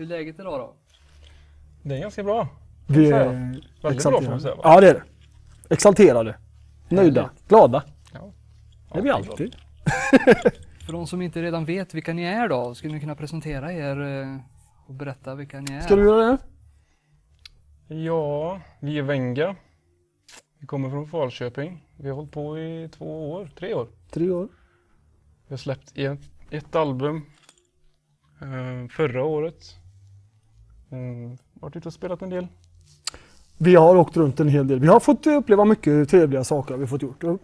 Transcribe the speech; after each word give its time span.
Hur 0.00 0.06
är 0.06 0.08
läget 0.08 0.40
idag 0.40 0.60
då? 0.60 0.74
Det 1.82 1.96
är 1.96 2.00
ganska 2.00 2.22
bra. 2.22 2.48
Vi 2.86 3.10
är 3.10 3.24
Väldigt 3.28 3.62
bra 3.82 3.90
får 3.90 3.90
exalterade. 3.92 4.30
man 4.30 4.40
säga. 4.40 4.54
va? 4.54 4.60
Ja, 4.64 4.80
det 4.80 4.88
är 4.90 4.94
det. 4.94 5.02
Exalterade. 5.74 6.36
Nöjda. 6.88 7.22
Härligt. 7.22 7.48
Glada. 7.48 7.84
Ja. 8.14 8.32
Det 8.92 8.98
är 8.98 9.02
vi 9.02 9.08
Ja, 9.08 9.14
alltid. 9.14 9.56
För 10.86 10.92
de 10.92 11.06
som 11.06 11.22
inte 11.22 11.42
redan 11.42 11.64
vet 11.64 11.94
vilka 11.94 12.12
ni 12.12 12.22
är 12.22 12.48
då, 12.48 12.74
skulle 12.74 12.94
ni 12.94 13.00
kunna 13.00 13.14
presentera 13.14 13.72
er 13.72 14.00
eh, 14.00 14.36
och 14.86 14.94
berätta 14.94 15.34
vilka 15.34 15.60
ni 15.60 15.72
är? 15.74 15.80
Ska 15.80 15.96
du 15.96 16.04
göra 16.04 16.38
det? 17.86 17.94
Ja, 17.94 18.60
vi 18.80 18.98
är 18.98 19.02
Venga. 19.02 19.56
Vi 20.58 20.66
kommer 20.66 20.90
från 20.90 21.06
Falköping. 21.08 21.84
Vi 21.96 22.08
har 22.08 22.16
hållit 22.16 22.32
på 22.32 22.58
i 22.58 22.88
två 22.92 23.32
år, 23.32 23.50
tre 23.58 23.74
år. 23.74 23.88
Tre 24.10 24.30
år. 24.30 24.48
Vi 25.46 25.52
har 25.52 25.56
släppt 25.56 25.92
ett, 25.98 26.20
ett 26.50 26.74
album 26.76 27.26
eh, 28.42 28.88
förra 28.90 29.24
året. 29.24 29.76
Mm, 30.92 31.36
varit 31.54 31.76
ute 31.76 31.88
och 31.88 31.94
spelat 31.94 32.22
en 32.22 32.30
del. 32.30 32.46
Vi 33.58 33.74
har 33.74 33.96
åkt 33.96 34.16
runt 34.16 34.40
en 34.40 34.48
hel 34.48 34.66
del. 34.66 34.80
Vi 34.80 34.86
har 34.86 35.00
fått 35.00 35.26
uppleva 35.26 35.64
mycket 35.64 36.08
trevliga 36.08 36.44
saker. 36.44 36.74
har 36.74 36.78
Vi 36.78 36.86
fått 36.86 37.02
gjort. 37.02 37.24
Eh, 37.24 37.38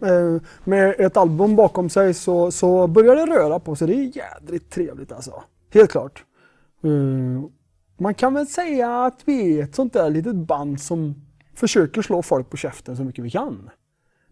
med 0.63 0.95
ett 0.99 1.17
album 1.17 1.55
bakom 1.55 1.89
sig 1.89 2.13
så, 2.13 2.51
så 2.51 2.87
börjar 2.87 3.15
det 3.15 3.25
röra 3.25 3.59
på 3.59 3.75
sig. 3.75 3.87
Det 3.87 3.93
är 3.93 4.17
jädrigt 4.17 4.71
trevligt 4.71 5.11
alltså. 5.11 5.43
Helt 5.73 5.91
klart. 5.91 6.23
Eh, 6.83 7.49
man 7.97 8.13
kan 8.13 8.33
väl 8.33 8.47
säga 8.47 9.05
att 9.05 9.21
vi 9.25 9.59
är 9.59 9.63
ett 9.63 9.75
sånt 9.75 9.93
där 9.93 10.09
litet 10.09 10.35
band 10.35 10.81
som 10.81 11.15
försöker 11.55 12.01
slå 12.01 12.21
folk 12.21 12.49
på 12.49 12.57
käften 12.57 12.97
så 12.97 13.03
mycket 13.03 13.25
vi 13.25 13.29
kan. 13.29 13.69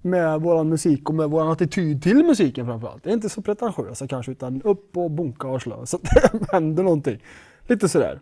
Med 0.01 0.41
våran 0.41 0.69
musik 0.69 1.09
och 1.09 1.15
med 1.15 1.29
våran 1.29 1.51
attityd 1.51 2.03
till 2.03 2.25
musiken 2.25 2.65
framförallt. 2.65 3.03
Det 3.03 3.09
är 3.09 3.13
inte 3.13 3.29
så 3.29 3.41
pretentiösa 3.41 4.07
kanske 4.07 4.31
utan 4.31 4.61
upp 4.61 4.97
och 4.97 5.11
bunka 5.11 5.47
och 5.47 5.61
slå 5.61 5.85
så 5.85 5.97
att 5.97 6.03
det 6.31 6.51
händer 6.51 6.83
någonting. 6.83 7.23
Lite 7.67 7.89
sådär. 7.89 8.19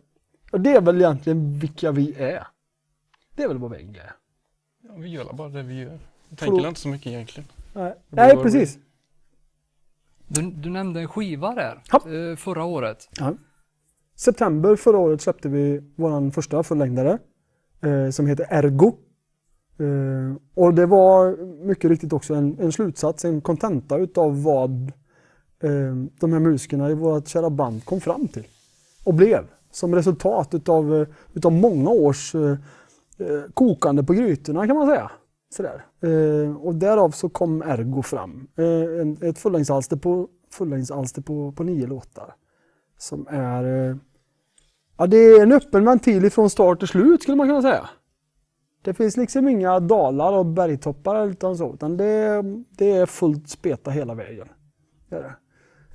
Och 0.53 0.61
det 0.61 0.71
är 0.75 0.81
väl 0.81 0.95
egentligen 1.01 1.59
vilka 1.59 1.91
vi 1.91 2.13
är. 2.13 2.47
Det 3.35 3.43
är 3.43 3.47
väl 3.47 3.57
vad 3.57 3.71
Wenga 3.71 4.01
är. 4.01 4.13
Ja, 4.83 4.93
vi 4.97 5.09
gör 5.09 5.33
bara 5.33 5.49
det 5.49 5.63
vi 5.63 5.79
gör. 5.79 5.99
Vi 6.29 6.35
tänker 6.35 6.67
inte 6.67 6.79
så 6.79 6.87
mycket 6.87 7.07
egentligen. 7.07 7.49
Nej, 7.73 7.93
Nej 8.09 8.37
precis. 8.37 8.77
Du, 10.27 10.41
du 10.51 10.69
nämnde 10.69 10.99
en 10.99 11.07
skiva 11.07 11.55
där, 11.55 11.81
Ja. 11.91 11.97
eh, 12.11 12.35
förra 12.35 12.63
året. 12.63 13.09
September 14.15 14.75
förra 14.75 14.97
året 14.97 15.21
släppte 15.21 15.49
vi 15.49 15.81
vår 15.95 16.31
första 16.31 16.63
fullängdare 16.63 17.17
eh, 17.81 18.09
som 18.09 18.27
heter 18.27 18.47
Ergo. 18.49 18.93
Eh, 19.79 20.35
och 20.55 20.73
det 20.73 20.85
var 20.85 21.37
mycket 21.65 21.89
riktigt 21.91 22.13
också 22.13 22.33
en, 22.35 22.59
en 22.59 22.71
slutsats, 22.71 23.25
en 23.25 23.41
kontenta 23.41 23.97
utav 23.97 24.43
vad 24.43 24.91
eh, 25.59 25.95
de 26.19 26.33
här 26.33 26.39
musikerna 26.39 26.89
i 26.89 26.93
vårt 26.93 27.27
kära 27.27 27.49
band 27.49 27.85
kom 27.85 28.01
fram 28.01 28.27
till 28.27 28.47
och 29.03 29.13
blev 29.13 29.45
som 29.73 29.95
resultat 29.95 30.53
utav, 30.53 31.05
utav 31.33 31.51
många 31.51 31.89
års 31.89 32.35
eh, 32.35 32.51
eh, 33.17 33.43
kokande 33.53 34.03
på 34.03 34.13
grytorna 34.13 34.67
kan 34.67 34.75
man 34.75 34.87
säga. 34.87 35.11
Sådär. 35.55 35.85
Eh, 36.01 36.55
och 36.55 36.75
därav 36.75 37.11
så 37.11 37.29
kom 37.29 37.61
Ergo 37.61 38.01
fram. 38.01 38.47
Eh, 38.57 39.01
en, 39.01 39.17
ett 39.21 39.39
fullängdsalster 39.39 39.97
på, 39.97 40.27
fullängdsalster 40.51 41.21
på, 41.21 41.51
på 41.51 41.63
nio 41.63 41.87
låtar. 41.87 42.35
Som 42.97 43.27
är 43.29 43.89
eh, 43.89 43.95
Ja, 44.97 45.07
det 45.07 45.17
är 45.17 45.43
en 45.43 45.51
öppen 45.51 45.85
ventil 45.85 46.25
ifrån 46.25 46.49
start 46.49 46.79
till 46.79 46.87
slut 46.87 47.21
skulle 47.21 47.37
man 47.37 47.47
kunna 47.47 47.61
säga. 47.61 47.89
Det 48.81 48.93
finns 48.93 49.17
liksom 49.17 49.47
inga 49.47 49.79
dalar 49.79 50.33
och 50.33 50.45
bergtoppar 50.45 51.27
utan 51.27 51.57
så, 51.57 51.73
utan 51.73 51.97
det, 51.97 52.43
det 52.69 52.91
är 52.91 53.05
fullt 53.05 53.49
speta 53.49 53.91
hela 53.91 54.13
vägen. 54.13 54.47
Det 55.09 55.15
är 55.15 55.21
det. 55.21 55.35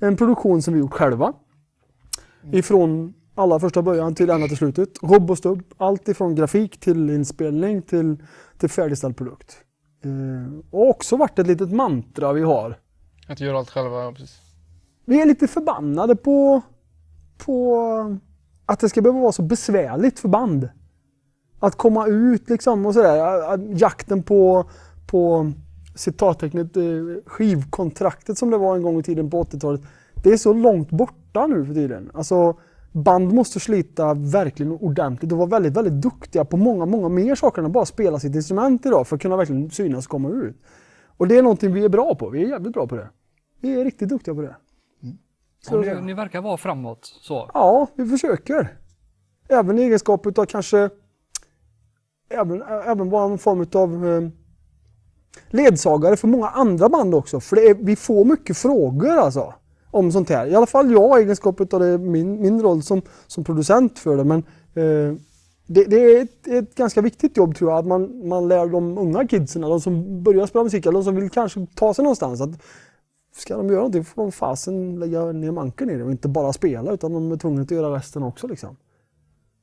En 0.05 0.17
produktion 0.17 0.61
som 0.61 0.73
vi 0.73 0.79
gjort 0.79 0.93
själva. 0.93 1.33
Ifrån 2.51 3.13
allra 3.39 3.59
första 3.59 3.81
början 3.81 4.15
till 4.15 4.29
ända 4.29 4.47
till 4.47 4.57
slutet. 4.57 4.89
Robb 5.01 5.31
och 5.31 5.37
stubb. 5.37 5.63
Allt 5.77 6.07
ifrån 6.07 6.35
grafik 6.35 6.79
till 6.79 7.09
inspelning 7.09 7.81
till, 7.81 8.17
till 8.57 8.69
färdigställd 8.69 9.17
produkt. 9.17 9.57
Eh, 10.03 10.59
och 10.71 10.89
också 10.89 11.17
varit 11.17 11.39
ett 11.39 11.47
litet 11.47 11.71
mantra 11.71 12.33
vi 12.33 12.41
har. 12.41 12.77
Att 13.27 13.39
göra 13.39 13.57
allt 13.57 13.69
själva, 13.69 14.03
ja, 14.03 14.11
precis. 14.11 14.39
Vi 15.05 15.21
är 15.21 15.25
lite 15.25 15.47
förbannade 15.47 16.15
på, 16.15 16.61
på 17.37 17.79
att 18.65 18.79
det 18.79 18.89
ska 18.89 19.01
behöva 19.01 19.19
vara 19.19 19.31
så 19.31 19.41
besvärligt 19.41 20.19
för 20.19 20.29
band. 20.29 20.69
Att 21.59 21.75
komma 21.75 22.07
ut 22.07 22.49
liksom 22.49 22.85
och 22.85 22.93
sådär. 22.93 23.59
Jakten 23.75 24.23
på, 24.23 24.69
på 25.07 25.51
citattecknet 25.95 26.77
eh, 26.77 26.83
skivkontraktet 27.25 28.37
som 28.37 28.49
det 28.49 28.57
var 28.57 28.75
en 28.75 28.81
gång 28.81 28.99
i 28.99 29.03
tiden 29.03 29.29
på 29.29 29.43
80-talet. 29.43 29.81
Det 30.23 30.29
är 30.29 30.37
så 30.37 30.53
långt 30.53 30.89
borta 30.89 31.47
nu 31.47 31.65
för 31.65 31.73
tiden. 31.73 32.11
Alltså 32.13 32.57
band 32.91 33.33
måste 33.33 33.59
slita 33.59 34.13
verkligen 34.13 34.71
ordentligt 34.71 35.31
och 35.31 35.37
vara 35.37 35.49
väldigt, 35.49 35.77
väldigt 35.77 36.01
duktiga 36.01 36.45
på 36.45 36.57
många, 36.57 36.85
många 36.85 37.09
mer 37.09 37.35
saker 37.35 37.61
än 37.61 37.65
att 37.65 37.71
bara 37.71 37.85
spela 37.85 38.19
sitt 38.19 38.35
instrument 38.35 38.85
idag 38.85 39.07
för 39.07 39.15
att 39.15 39.21
kunna 39.21 39.37
verkligen 39.37 39.71
synas 39.71 40.05
och 40.05 40.11
komma 40.11 40.29
ut. 40.29 40.55
Och 41.17 41.27
det 41.27 41.37
är 41.37 41.41
någonting 41.41 41.73
vi 41.73 41.85
är 41.85 41.89
bra 41.89 42.15
på. 42.15 42.29
Vi 42.29 42.43
är 42.43 42.49
jävligt 42.49 42.73
bra 42.73 42.87
på 42.87 42.95
det. 42.95 43.09
Vi 43.61 43.79
är 43.79 43.83
riktigt 43.85 44.09
duktiga 44.09 44.35
på 44.35 44.41
det. 44.41 44.55
Jag 45.69 45.95
ni, 45.95 46.01
ni 46.01 46.13
verkar 46.13 46.41
vara 46.41 46.57
framåt 46.57 47.05
så. 47.05 47.51
Ja, 47.53 47.87
vi 47.95 48.05
försöker. 48.05 48.77
Även 49.49 49.79
i 49.79 49.81
egenskap 49.81 50.27
utav 50.27 50.45
kanske 50.45 50.89
även, 52.29 52.61
även 52.61 53.09
vara 53.09 53.31
en 53.31 53.37
form 53.37 53.65
av 53.73 54.07
eh, 54.07 54.29
ledsagare 55.49 56.17
för 56.17 56.27
många 56.27 56.47
andra 56.47 56.89
band 56.89 57.15
också. 57.15 57.39
För 57.39 57.55
det 57.55 57.61
är, 57.61 57.75
vi 57.75 57.95
får 57.95 58.25
mycket 58.25 58.57
frågor 58.57 59.17
alltså 59.17 59.53
om 59.91 60.11
sånt 60.11 60.29
här. 60.29 60.47
I 60.47 60.55
alla 60.55 60.65
fall 60.65 60.91
jag 60.91 61.19
i 61.19 61.23
egenskap 61.23 61.73
av 61.73 61.79
det, 61.79 61.97
min, 61.97 62.41
min 62.41 62.61
roll 62.61 62.83
som, 62.83 63.01
som 63.27 63.43
producent 63.43 63.99
för 63.99 64.17
det. 64.17 64.23
Men 64.23 64.39
eh, 64.73 65.15
det, 65.67 65.83
det 65.83 65.97
är 65.97 66.21
ett, 66.21 66.47
ett 66.47 66.75
ganska 66.75 67.01
viktigt 67.01 67.37
jobb 67.37 67.55
tror 67.55 67.71
jag, 67.71 67.79
att 67.79 67.85
man, 67.85 68.27
man 68.27 68.47
lär 68.47 68.67
de 68.67 68.97
unga 68.97 69.27
kidsen, 69.27 69.61
de 69.61 69.81
som 69.81 70.23
börjar 70.23 70.45
spela 70.45 70.63
musik, 70.63 70.85
eller 70.85 70.93
de 70.93 71.03
som 71.03 71.15
vill 71.15 71.29
kanske 71.29 71.67
ta 71.75 71.93
sig 71.93 72.03
någonstans. 72.03 72.41
Att 72.41 72.49
ska 73.35 73.57
de 73.57 73.67
göra 73.67 73.77
någonting 73.77 74.05
får 74.05 74.21
de 74.21 74.31
fasen 74.31 74.99
lägga 74.99 75.25
ner 75.25 75.51
manken 75.51 75.89
i 75.89 75.97
det 75.97 76.03
och 76.03 76.11
inte 76.11 76.27
bara 76.27 76.53
spela 76.53 76.91
utan 76.91 77.13
de 77.13 77.31
är 77.31 77.37
tvungna 77.37 77.61
att 77.61 77.71
göra 77.71 77.95
resten 77.95 78.23
också. 78.23 78.47
Liksom. 78.47 78.77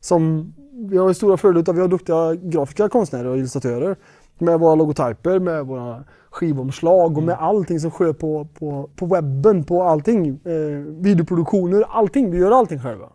Som, 0.01 0.55
vi 0.73 0.97
har 0.97 1.09
ju 1.09 1.15
stora 1.15 1.37
fördelar, 1.37 1.73
vi 1.73 1.81
har 1.81 1.89
duktiga 1.89 2.35
grafiska 2.35 2.89
konstnärer 2.89 3.27
och 3.27 3.37
illustratörer 3.37 3.97
med 4.39 4.61
våra 4.61 4.75
logotyper, 4.75 5.39
med 5.39 5.67
våra 5.67 6.05
skivomslag 6.31 7.17
och 7.17 7.23
med 7.23 7.37
allting 7.39 7.81
som 7.81 7.91
sker 7.91 8.13
på, 8.13 8.49
på, 8.59 8.91
på 8.97 9.07
webben, 9.07 9.65
på 9.65 9.83
allting. 9.83 10.29
Eh, 10.45 10.79
videoproduktioner, 11.03 11.85
allting. 11.89 12.31
Vi 12.31 12.39
gör 12.39 12.51
allting 12.51 12.81
själva. 12.81 13.09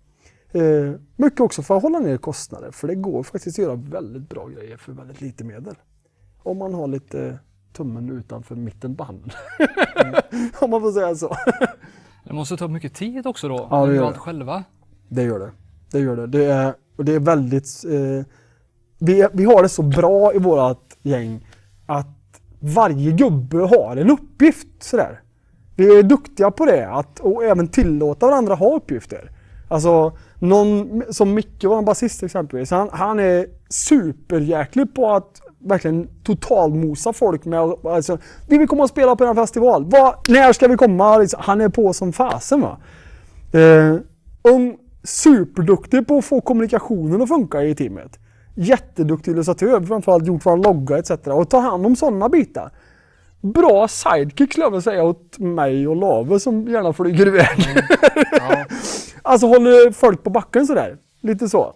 Eh, 0.52 0.92
mycket 1.16 1.40
också 1.40 1.62
för 1.62 1.78
att 1.78 1.84
hålla 1.84 2.00
ner 2.00 2.18
kostnader, 2.18 2.72
för 2.72 2.88
det 2.88 2.96
går 2.96 3.24
faktiskt 3.24 3.60
att 3.60 3.64
göra 3.64 3.76
väldigt 3.76 4.30
bra 4.30 4.48
grejer 4.48 4.78
för 4.78 4.92
väldigt 4.92 5.22
lite 5.22 5.44
medel. 5.44 5.76
Om 6.44 6.58
man 6.58 6.74
har 6.74 6.88
lite 6.88 7.40
tummen 7.74 8.10
utanför 8.10 8.56
mitten 8.56 8.96
på 8.96 9.04
handen. 9.04 9.30
Om 10.60 10.70
man 10.70 10.82
får 10.82 10.92
säga 10.92 11.16
så. 11.16 11.36
Det 12.24 12.34
måste 12.34 12.58
ta 12.58 12.68
mycket 12.68 12.94
tid 12.94 13.28
också 13.28 13.48
då. 13.48 13.68
Ja, 13.70 13.86
det 13.86 13.88
gör 13.88 13.96
gör 13.96 14.02
det. 14.02 14.08
allt 14.08 14.18
själva. 14.18 14.64
Det 15.08 15.24
gör 15.24 15.40
det. 15.40 15.52
Det 15.92 16.00
gör 16.00 16.16
det. 16.16 16.28
Det 16.28 16.46
är, 16.46 16.74
och 16.98 17.06
det 17.06 17.14
är 17.14 17.20
väldigt... 17.20 17.84
Eh, 17.86 18.26
vi, 19.00 19.28
vi 19.34 19.44
har 19.46 19.64
det 19.64 19.70
så 19.70 19.82
bra 19.84 20.34
i 20.34 20.40
vårat 20.40 20.91
gäng 21.04 21.48
att 21.86 22.42
varje 22.60 23.12
gubbe 23.12 23.58
har 23.58 23.98
en 23.98 24.10
uppgift 24.10 24.68
sådär. 24.80 25.22
Vi 25.76 26.00
är 26.00 26.04
duktiga 26.04 26.52
på 26.52 26.66
det 26.66 26.90
att, 26.90 27.20
och 27.20 27.44
även 27.44 27.68
tillåta 27.68 28.26
varandra 28.26 28.56
ha 28.56 28.76
uppgifter. 28.76 29.32
Alltså, 29.68 30.18
någon 30.40 31.04
som 31.10 31.34
Micke, 31.34 31.64
vår 31.64 31.82
basist 31.82 32.24
exempelvis, 32.24 32.72
han, 32.72 32.90
han 32.92 33.20
är 33.20 33.46
superjäklig 33.70 34.96
på 34.96 35.12
att 35.12 35.42
verkligen 35.60 36.08
totalmosa 36.24 37.14
folk 37.14 37.46
med 37.46 37.60
alltså, 37.60 38.18
vi 38.48 38.58
vill 38.58 38.68
komma 38.68 38.84
och 38.84 38.90
spela 38.90 39.16
på 39.16 39.24
den 39.24 39.38
här 39.38 39.44
festival. 39.44 39.86
Vad, 39.86 40.16
när 40.30 40.54
ska 40.54 40.68
vi 40.68 40.78
komma? 40.78 41.18
Liksom, 41.18 41.40
han 41.44 41.62
är 41.62 41.70
på 41.70 41.94
som 41.94 42.14
fasen 42.14 42.62
va. 42.62 42.78
Eh, 43.54 43.96
ung, 44.42 44.78
superduktig 45.04 46.08
på 46.08 46.18
att 46.18 46.26
få 46.26 46.42
kommunikationen 46.42 47.22
att 47.22 47.30
funka 47.30 47.64
i 47.64 47.76
teamet. 47.76 48.20
Jätteduktig 48.56 49.32
illustratör, 49.32 49.82
framförallt 49.82 50.28
gjort 50.28 50.46
vår 50.46 50.58
logga 50.58 50.98
etc. 50.98 51.12
Och 51.12 51.50
ta 51.50 51.60
hand 51.60 51.86
om 51.86 51.96
sådana 51.96 52.30
bitar. 52.30 52.72
Bra 53.42 53.88
sidekick 53.88 54.52
skulle 54.52 54.66
jag 54.66 54.72
vilja 54.72 54.82
säga 54.82 55.04
åt 55.04 55.40
mig 55.40 55.88
och 55.88 55.96
Lave 55.96 56.40
som 56.40 56.68
gärna 56.68 56.94
flyger 56.94 57.28
iväg. 57.28 57.48
Ja, 58.32 58.66
alltså 59.22 59.48
håller 59.48 59.92
folk 59.92 60.24
på 60.24 60.30
backen 60.30 60.68
sådär. 60.68 60.98
Lite 61.22 61.50
så. 61.50 61.74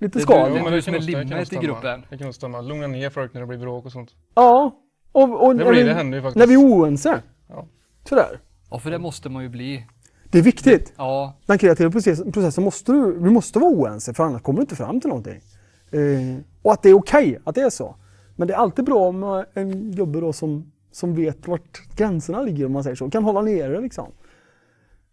Lite 0.00 0.20
skal. 0.20 0.52
du- 0.52 0.58
du 0.60 0.70
det 0.70 0.82
som 0.82 0.94
är 0.94 0.98
limmet 1.00 1.52
i 1.52 1.56
gruppen. 1.56 2.02
Det 2.10 2.18
kan 2.18 2.24
nog 2.24 2.34
stämma. 2.34 2.60
Lugna 2.60 2.86
ner 2.86 3.10
folk 3.10 3.34
när 3.34 3.40
det 3.40 3.46
blir 3.46 3.58
bråk 3.58 3.84
och 3.86 3.92
sånt. 3.92 4.10
Ja. 4.34 4.76
Och, 5.12 5.46
och 5.46 5.56
Det 5.56 5.64
när 5.64 5.70
blir 5.70 5.82
vi- 5.82 5.88
det 5.88 5.94
händer 5.94 6.16
ju 6.18 6.22
faktiskt. 6.22 6.36
När 6.38 6.46
vi 6.46 6.54
är 6.54 6.58
oense. 6.58 7.22
Ja. 7.48 7.66
Sådär. 8.08 8.40
Ja, 8.70 8.78
för 8.78 8.90
det 8.90 8.98
måste 8.98 9.28
man 9.28 9.42
ju 9.42 9.48
bli. 9.48 9.86
Det 10.30 10.38
är 10.38 10.42
viktigt. 10.42 10.92
Ja, 10.96 11.36
Den 11.46 11.58
kreativa 11.58 11.90
processen, 11.90 12.32
processen 12.32 12.64
måste 12.64 12.92
du, 12.92 13.18
vi 13.18 13.30
måste 13.30 13.58
vara 13.58 13.70
oense 13.70 14.14
för 14.14 14.24
annars 14.24 14.42
kommer 14.42 14.56
du 14.56 14.60
inte 14.62 14.76
fram 14.76 15.00
till 15.00 15.08
någonting. 15.08 15.40
Eh, 15.90 16.36
och 16.62 16.72
att 16.72 16.82
det 16.82 16.88
är 16.88 16.94
okej 16.94 17.38
att 17.44 17.54
det 17.54 17.60
är 17.60 17.70
så. 17.70 17.94
Men 18.36 18.48
det 18.48 18.54
är 18.54 18.58
alltid 18.58 18.84
bra 18.84 19.12
med 19.12 19.46
en 19.54 19.92
gubbe 19.92 20.20
då 20.20 20.32
som, 20.32 20.72
som 20.92 21.14
vet 21.14 21.48
vart 21.48 21.82
gränserna 21.96 22.42
ligger 22.42 22.66
om 22.66 22.72
man 22.72 22.82
säger 22.84 22.96
så. 22.96 23.10
Kan 23.10 23.24
hålla 23.24 23.42
nere 23.42 23.80
liksom. 23.80 24.12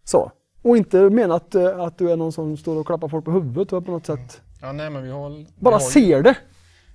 Så. 0.04 0.32
Och 0.62 0.76
inte 0.76 1.10
menat 1.10 1.54
eh, 1.54 1.80
att 1.80 1.98
du 1.98 2.10
är 2.10 2.16
någon 2.16 2.32
som 2.32 2.56
står 2.56 2.76
och 2.76 2.86
klappar 2.86 3.08
folk 3.08 3.24
på 3.24 3.30
huvudet 3.30 3.72
och 3.72 3.84
på 3.86 3.90
något 3.92 4.06
sätt. 4.06 4.40
Ja, 4.60 4.72
nej 4.72 4.90
men 4.90 5.02
vi 5.02 5.10
har... 5.10 5.30
vi 5.30 5.46
Bara 5.58 5.74
har, 5.74 5.80
ser 5.80 6.22
det. 6.22 6.36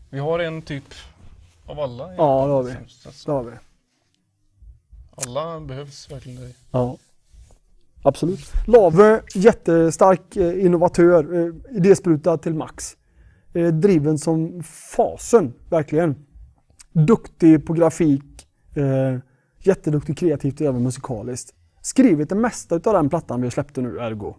Vi 0.09 0.19
har 0.19 0.39
en 0.39 0.61
typ 0.61 0.83
av 1.65 1.79
alla. 1.79 2.13
Ja, 2.15 2.45
det 2.47 2.53
har 2.53 2.63
vi. 2.63 2.71
Att 2.71 3.25
Det 3.25 3.31
har 3.31 3.43
vi. 3.43 3.51
Alla 5.15 5.59
behövs 5.59 6.11
verkligen. 6.11 6.43
i- 6.43 6.55
Ja. 6.71 6.97
Absolut. 8.03 8.39
Lave, 8.67 9.21
jättestark 9.35 10.35
eh, 10.35 10.65
innovatör, 10.65 11.33
eh, 11.39 11.77
idéspruta 11.77 12.37
till 12.37 12.53
max. 12.53 12.97
Eh, 13.53 13.67
driven 13.67 14.17
som 14.17 14.63
fasen, 14.63 15.53
verkligen. 15.69 16.15
Duktig 16.91 17.65
på 17.65 17.73
grafik, 17.73 18.47
eh, 18.75 19.19
jätteduktig 19.59 20.17
kreativt 20.17 20.61
och 20.61 20.67
även 20.67 20.83
musikaliskt. 20.83 21.53
Skrivit 21.81 22.29
det 22.29 22.35
mesta 22.35 22.75
av 22.75 22.93
den 22.93 23.09
plattan 23.09 23.41
vi 23.41 23.51
släppte 23.51 23.81
nu, 23.81 23.99
Ergo. 23.99 24.35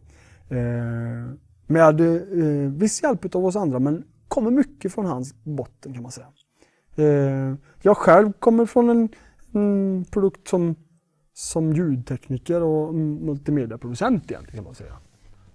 Eh, 0.49 1.35
med 1.67 2.00
eh, 2.00 2.70
viss 2.70 3.03
hjälp 3.03 3.35
av 3.35 3.44
oss 3.44 3.56
andra, 3.56 3.79
men 3.79 4.05
kommer 4.29 4.50
mycket 4.50 4.93
från 4.93 5.06
hans 5.06 5.35
botten 5.44 5.94
kan 5.94 6.03
man 6.03 6.12
säga. 6.12 6.26
Eh, 6.97 7.55
jag 7.82 7.97
själv 7.97 8.32
kommer 8.32 8.67
från 8.67 8.91
en, 8.91 9.09
en 9.53 10.05
produkt 10.11 10.49
som 10.49 10.75
som 11.35 11.73
ljudtekniker 11.73 12.62
och 12.62 12.94
multimediaproducent 12.94 14.31
egentligen 14.31 14.56
kan 14.56 14.64
man 14.64 14.75
säga. 14.75 14.97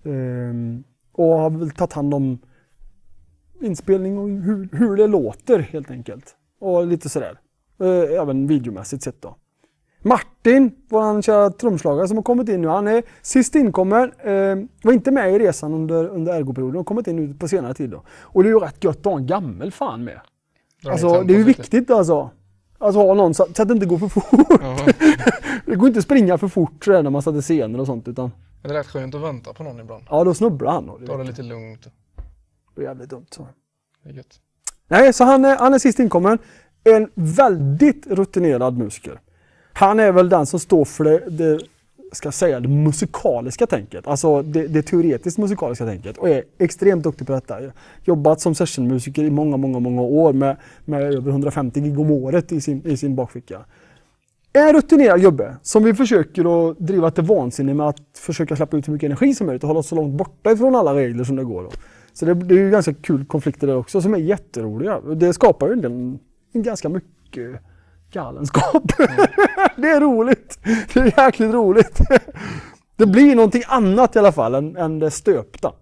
Eh, 0.03 0.53
och 1.11 1.39
har 1.39 1.49
väl 1.49 1.71
tagit 1.71 1.93
hand 1.93 2.13
om 2.13 2.39
inspelning 3.61 4.17
och 4.17 4.29
hur, 4.29 4.69
hur 4.71 4.95
det 4.95 5.07
låter 5.07 5.59
helt 5.59 5.91
enkelt. 5.91 6.35
Och 6.59 6.87
lite 6.87 7.09
sådär. 7.09 7.39
Eh, 7.79 8.21
även 8.21 8.47
videomässigt 8.47 9.03
sett 9.03 9.21
då. 9.21 9.35
Martin, 10.01 10.71
vår 10.89 11.21
kära 11.21 11.49
trumslagare 11.49 12.07
som 12.07 12.17
har 12.17 12.23
kommit 12.23 12.49
in 12.49 12.61
nu, 12.61 12.67
han 12.67 12.87
är 12.87 13.03
sist 13.21 13.55
inkommen. 13.55 14.11
Eh, 14.19 14.55
var 14.83 14.93
inte 14.93 15.11
med 15.11 15.33
i 15.33 15.39
resan 15.39 15.73
under, 15.73 16.07
under 16.07 16.33
ergoperioden 16.33 16.79
och 16.79 16.85
kommit 16.85 17.07
in 17.07 17.15
nu 17.15 17.33
på 17.33 17.47
senare 17.47 17.73
tid 17.73 17.89
då. 17.89 18.03
Och 18.09 18.43
det 18.43 18.49
är 18.49 18.53
ju 18.53 18.59
rätt 18.59 18.83
gött 18.83 18.97
att 18.97 19.05
ha 19.05 19.17
en 19.17 19.27
gammel 19.27 19.71
fan 19.71 20.03
med. 20.03 20.19
ner 20.83 20.91
Alltså 20.91 21.21
det 21.21 21.33
är 21.33 21.37
ju 21.37 21.43
viktigt 21.43 21.91
alltså. 21.91 22.29
Alltså 22.79 22.99
ha 22.99 23.13
någon 23.13 23.33
så, 23.33 23.47
så 23.55 23.61
att 23.61 23.67
det 23.67 23.73
inte 23.73 23.85
går 23.85 23.97
för 23.97 24.07
fort. 24.07 24.47
Ja. 24.61 24.77
Det 25.65 25.75
går 25.75 25.87
inte 25.87 25.99
att 25.99 26.05
springa 26.05 26.37
för 26.37 26.47
fort 26.47 26.85
sådär 26.85 27.03
när 27.03 27.09
man 27.09 27.21
sätter 27.21 27.41
scener 27.41 27.79
och 27.79 27.85
sånt 27.85 28.07
utan 28.07 28.31
Men 28.61 28.71
det 28.71 28.77
är 28.77 28.79
rätt 28.79 28.87
skönt 28.87 29.15
att 29.15 29.21
vänta 29.21 29.53
på 29.53 29.63
någon 29.63 29.79
ibland. 29.79 30.03
ja 30.09 30.23
då 30.23 30.33
snubblar 30.33 30.71
han. 30.71 30.89
Och 30.89 30.99
det, 31.01 31.07
Ta 31.07 31.17
det 31.17 31.23
lite 31.23 31.43
lugnt. 31.43 31.87
Det 32.77 32.85
är 32.85 32.89
jävligt 32.89 33.09
dumt. 33.09 33.25
Så. 33.29 33.47
Nej, 34.87 35.13
så 35.13 35.23
han 35.23 35.45
är, 35.45 35.57
han 35.57 35.73
är 35.73 35.79
sist 35.79 35.99
inkommen. 35.99 36.37
En 36.83 37.09
väldigt 37.15 38.07
rutinerad 38.07 38.77
musiker. 38.77 39.19
Han 39.73 39.99
är 39.99 40.11
väl 40.11 40.29
den 40.29 40.45
som 40.45 40.59
står 40.59 40.85
för 40.85 41.03
det, 41.03 41.29
det 41.29 41.59
ska 42.11 42.31
säga, 42.31 42.59
det 42.59 42.67
musikaliska 42.67 43.67
tänket. 43.67 44.07
Alltså 44.07 44.41
det, 44.41 44.67
det 44.67 44.81
teoretiskt 44.81 45.37
musikaliska 45.37 45.85
tänket 45.85 46.17
och 46.17 46.29
är 46.29 46.43
extremt 46.57 47.03
duktig 47.03 47.27
på 47.27 47.33
detta. 47.33 47.57
Jobbat 48.03 48.41
som 48.41 48.55
sessionmusiker 48.55 49.23
i 49.23 49.29
många, 49.29 49.57
många, 49.57 49.79
många 49.79 50.01
år 50.01 50.33
med, 50.33 50.57
med 50.85 51.01
över 51.01 51.31
150 51.31 51.81
gig 51.81 51.99
om 51.99 52.11
året 52.11 52.51
i 52.51 52.61
sin, 52.61 52.81
i 52.85 52.97
sin 52.97 53.15
bakficka. 53.15 53.65
En 54.53 54.73
rutinerad 54.73 55.21
gubbe 55.21 55.55
som 55.61 55.83
vi 55.83 55.93
försöker 55.93 56.69
att 56.69 56.79
driva 56.79 57.11
till 57.11 57.23
vansinne 57.23 57.73
med 57.73 57.87
att 57.87 58.01
försöka 58.13 58.55
släppa 58.55 58.77
ut 58.77 58.85
så 58.85 58.91
mycket 58.91 59.07
energi 59.07 59.35
som 59.35 59.47
möjligt 59.47 59.63
och 59.63 59.67
hålla 59.67 59.79
oss 59.79 59.87
så 59.87 59.95
långt 59.95 60.13
borta 60.13 60.51
ifrån 60.51 60.75
alla 60.75 60.95
regler 60.95 61.23
som 61.23 61.35
det 61.35 61.43
går. 61.43 61.63
Då. 61.63 61.69
Så 62.17 62.25
det, 62.25 62.33
det 62.33 62.55
är 62.55 62.59
ju 62.59 62.71
ganska 62.71 62.93
kul 62.93 63.25
konflikter 63.25 63.67
där 63.67 63.75
också 63.77 64.01
som 64.01 64.13
är 64.13 64.17
jätteroliga. 64.17 65.01
Det 65.01 65.33
skapar 65.33 65.67
ju 65.67 65.73
en, 65.73 65.81
del- 65.81 66.17
ganska 66.63 66.89
mycket 66.89 67.61
galenskap. 68.11 68.83
det 69.77 69.89
är 69.89 70.01
roligt. 70.01 70.59
Det 70.93 70.99
är 70.99 71.23
jäkligt 71.25 71.53
roligt. 71.53 71.99
det 72.95 73.05
blir 73.05 73.35
någonting 73.35 73.63
annat 73.67 74.15
i 74.15 74.19
alla 74.19 74.31
fall 74.31 74.55
än, 74.55 74.77
än 74.77 74.99
det 74.99 75.11
stöpta. 75.11 75.73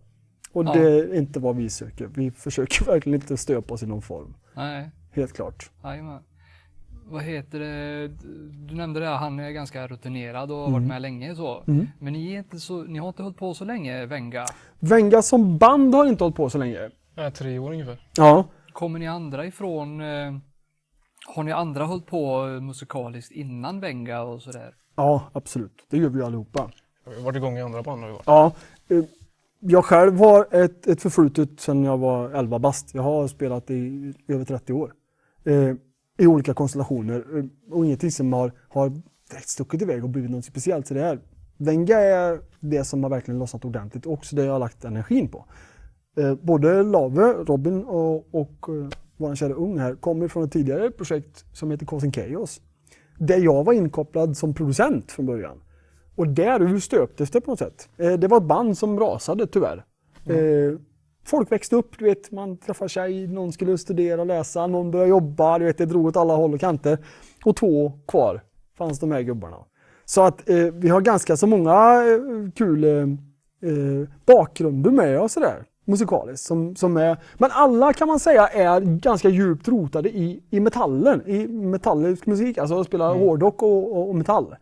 Och 0.51 0.65
Ja. 0.65 0.73
det 0.73 0.79
är 0.89 1.15
inte 1.15 1.39
vad 1.39 1.55
vi 1.55 1.69
söker. 1.69 2.09
Vi 2.15 2.31
försöker 2.31 2.85
verkligen 2.85 3.21
inte 3.21 3.37
stöpa 3.37 3.73
oss 3.73 3.83
i 3.83 3.87
någon 3.87 4.01
form. 4.01 4.33
Nej, 4.55 4.91
Helt 5.11 5.33
klart. 5.33 5.69
jajamän. 5.83 6.19
Vad 7.07 7.23
heter 7.23 7.59
det? 7.59 8.07
Du 8.67 8.75
nämnde 8.75 8.99
det, 8.99 9.05
han 9.07 9.39
är 9.39 9.51
ganska 9.51 9.87
rutinerad 9.87 10.51
och 10.51 10.57
har 10.57 10.67
Mm. 10.67 10.73
varit 10.73 10.87
med 10.87 11.01
länge 11.01 11.35
så. 11.35 11.63
Men 11.99 12.13
ni, 12.13 12.33
är 12.33 12.37
inte 12.37 12.59
så, 12.59 12.83
ni 12.83 12.99
har 12.99 13.07
inte 13.07 13.23
hållit 13.23 13.37
på 13.37 13.53
så 13.53 13.65
länge, 13.65 14.05
Venga. 14.05 14.45
Venga 14.79 15.21
som 15.21 15.57
band 15.57 15.95
har 15.95 16.05
inte 16.05 16.23
hållit 16.23 16.37
på 16.37 16.49
så 16.49 16.57
länge. 16.57 16.89
Ja, 17.15 17.31
tre 17.31 17.59
år 17.59 17.71
ungefär. 17.71 17.97
Ja. 18.17 18.45
Kommer 18.71 18.99
ni 18.99 19.07
andra 19.07 19.45
ifrån, 19.45 20.01
eh, 20.01 20.33
har 21.35 21.43
ni 21.43 21.51
andra 21.51 21.83
hållit 21.83 22.05
på 22.05 22.47
eh, 22.47 22.61
musikaliskt 22.61 23.31
innan 23.31 23.79
Venga 23.79 24.21
och 24.21 24.41
sådär? 24.41 24.73
Ja, 24.95 25.23
absolut. 25.33 25.85
Det 25.89 25.97
gör 25.97 26.09
vi 26.09 26.21
allihopa. 26.21 26.69
Vi 27.09 27.15
har 27.15 27.21
varit 27.21 27.35
igång 27.35 27.57
i 27.57 27.61
andra 27.61 27.83
band 27.83 28.01
har 28.01 28.07
vi 28.07 28.13
varit. 28.13 28.23
Ja, 28.27 28.51
eh, 28.89 29.03
jag 29.59 29.85
själv 29.85 30.17
har 30.19 30.47
ett, 30.55 30.87
ett 30.87 31.01
förflutet 31.01 31.59
sedan 31.59 31.83
jag 31.83 31.97
var 31.97 32.29
11 32.29 32.59
bast. 32.59 32.95
Jag 32.95 33.03
har 33.03 33.27
spelat 33.27 33.69
i 33.69 34.13
över 34.27 34.45
30 34.45 34.73
år. 34.73 34.93
I 36.17 36.27
olika 36.27 36.53
konstellationer 36.53 37.37
eh, 37.37 37.73
och 37.73 37.85
ingenting 37.85 38.11
som 38.11 38.33
har, 38.33 38.51
har 38.69 38.89
direkt 39.29 39.49
stuckit 39.49 39.81
iväg 39.81 40.03
och 40.03 40.09
blivit 40.09 40.31
något 40.31 40.45
speciellt. 40.45 40.87
Så 40.87 40.93
det 40.93 41.01
är, 41.01 41.19
Venga 41.57 41.97
är 41.99 42.39
det 42.59 42.83
som 42.83 43.03
har 43.03 43.09
verkligen 43.09 43.39
lossnat 43.39 43.65
ordentligt 43.65 44.05
och 44.05 44.13
också 44.13 44.35
det 44.35 44.45
jag 44.45 44.51
har 44.51 44.59
lagt 44.59 44.85
energin 44.85 45.27
på. 45.27 45.45
Eh, 46.17 46.35
både 46.35 46.83
Lave, 46.83 47.33
Robin 47.33 47.83
och, 47.83 48.35
och 48.35 48.69
eh, 48.69 48.89
vår 49.17 49.35
kära 49.35 49.53
Ung 49.53 49.79
här 49.79 49.95
kommer 49.95 50.27
från 50.27 50.43
ett 50.43 50.51
tidigare 50.51 50.91
projekt 50.91 51.45
som 51.53 51.71
heter 51.71 51.85
Causing 51.85 52.11
Chaos. 52.11 52.61
Där 53.17 53.37
jag 53.37 53.63
var 53.63 53.73
inkopplad 53.73 54.37
som 54.37 54.53
producent 54.53 55.11
från 55.11 55.25
början. 55.25 55.61
Och 56.15 56.27
där 56.27 56.79
stöptes 56.79 57.31
det 57.31 57.41
på 57.41 57.51
något 57.51 57.59
sätt. 57.59 57.89
Eh, 57.97 58.13
det 58.13 58.27
var 58.27 58.37
ett 58.37 58.43
band 58.43 58.77
som 58.77 58.99
rasade 58.99 59.47
tyvärr. 59.47 59.85
Eh, 60.25 60.79
folk 61.25 61.51
växte 61.51 61.75
upp, 61.75 61.99
du 61.99 62.05
vet, 62.05 62.31
man 62.31 62.57
träffade 62.57 62.89
tjej, 62.89 63.27
någon 63.27 63.51
skulle 63.51 63.77
studera 63.77 64.21
och 64.21 64.27
läsa, 64.27 64.67
någon 64.67 64.91
började 64.91 65.09
jobba, 65.09 65.59
du 65.59 65.65
vet, 65.65 65.77
det 65.77 65.85
drog 65.85 66.05
åt 66.05 66.17
alla 66.17 66.35
håll 66.35 66.53
och 66.53 66.59
kanter. 66.59 66.97
Och 67.45 67.55
två 67.55 67.91
kvar 68.07 68.41
fanns 68.77 68.99
de 68.99 69.11
här 69.11 69.21
gubbarna. 69.21 69.57
Så 70.05 70.21
att 70.21 70.49
eh, 70.49 70.57
vi 70.57 70.89
har 70.89 71.01
ganska 71.01 71.37
så 71.37 71.47
många 71.47 71.73
eh, 71.73 72.51
kul 72.55 72.83
eh, 72.83 72.91
eh, 72.91 74.09
bakgrunder 74.25 74.91
med 74.91 75.19
oss 75.19 75.33
där 75.33 75.65
musikaliskt. 75.85 76.45
Som, 76.45 76.75
som 76.75 76.97
är, 76.97 77.17
men 77.37 77.49
alla 77.53 77.93
kan 77.93 78.07
man 78.07 78.19
säga 78.19 78.47
är 78.47 78.81
ganska 78.81 79.29
djupt 79.29 79.67
rotade 79.67 80.09
i, 80.09 80.43
i 80.49 80.59
metallen, 80.59 81.27
i 81.27 81.47
metallisk 81.47 82.25
musik, 82.25 82.57
alltså 82.57 82.79
att 82.79 82.87
spela 82.87 83.13
hårdrock 83.13 83.63
och, 83.63 83.97
och, 83.97 84.09
och 84.09 84.15
metall. 84.15 84.55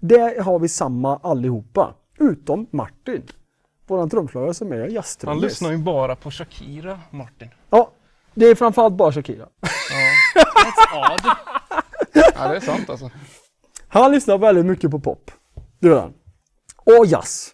Det 0.00 0.42
har 0.42 0.58
vi 0.58 0.68
samma 0.68 1.16
allihopa, 1.16 1.94
utom 2.18 2.66
Martin. 2.70 3.22
Våran 3.86 4.10
trumslagare 4.10 4.54
som 4.54 4.72
är 4.72 4.80
Han 4.80 4.90
jazztrummis. 4.90 5.42
lyssnar 5.42 5.70
ju 5.70 5.78
bara 5.78 6.16
på 6.16 6.30
Shakira, 6.30 7.00
Martin. 7.10 7.48
Ja, 7.70 7.90
det 8.34 8.46
är 8.46 8.54
framförallt 8.54 8.94
bara 8.94 9.12
Shakira. 9.12 9.46
Ja, 9.60 9.68
That's 10.42 11.12
odd. 11.14 11.36
ja 12.34 12.48
det 12.48 12.56
är 12.56 12.60
sant 12.60 12.90
alltså. 12.90 13.10
Han 13.88 14.12
lyssnar 14.12 14.38
väldigt 14.38 14.66
mycket 14.66 14.90
på 14.90 15.00
pop. 15.00 15.30
Det 15.80 15.88
gör 15.88 16.00
han. 16.00 16.12
Och 16.98 17.06
jazz. 17.06 17.50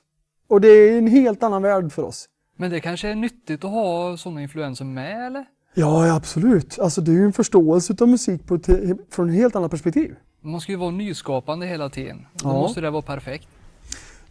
Och 0.49 0.61
det 0.61 0.69
är 0.69 0.99
en 0.99 1.07
helt 1.07 1.43
annan 1.43 1.63
värld 1.63 1.93
för 1.93 2.03
oss. 2.03 2.29
Men 2.57 2.71
det 2.71 2.81
kanske 2.81 3.09
är 3.09 3.15
nyttigt 3.15 3.65
att 3.65 3.71
ha 3.71 4.17
sådana 4.17 4.43
influenser 4.43 4.85
med 4.85 5.27
eller? 5.27 5.45
Ja, 5.75 6.07
ja, 6.07 6.15
absolut. 6.17 6.79
Alltså 6.79 7.01
det 7.01 7.11
är 7.11 7.15
ju 7.15 7.25
en 7.25 7.33
förståelse 7.33 7.95
av 8.01 8.09
musik 8.09 8.47
på 8.47 8.55
ett, 8.55 8.69
från 9.11 9.29
ett 9.31 9.37
helt 9.37 9.57
annat 9.57 9.71
perspektiv. 9.71 10.15
Man 10.41 10.61
ska 10.61 10.73
ju 10.73 10.79
vara 10.79 10.91
nyskapande 10.91 11.67
hela 11.67 11.89
tiden. 11.89 12.27
Då 12.33 12.49
Ja. 12.49 12.53
måste 12.53 12.81
det 12.81 12.91
vara 12.91 13.03
perfekt. 13.03 13.49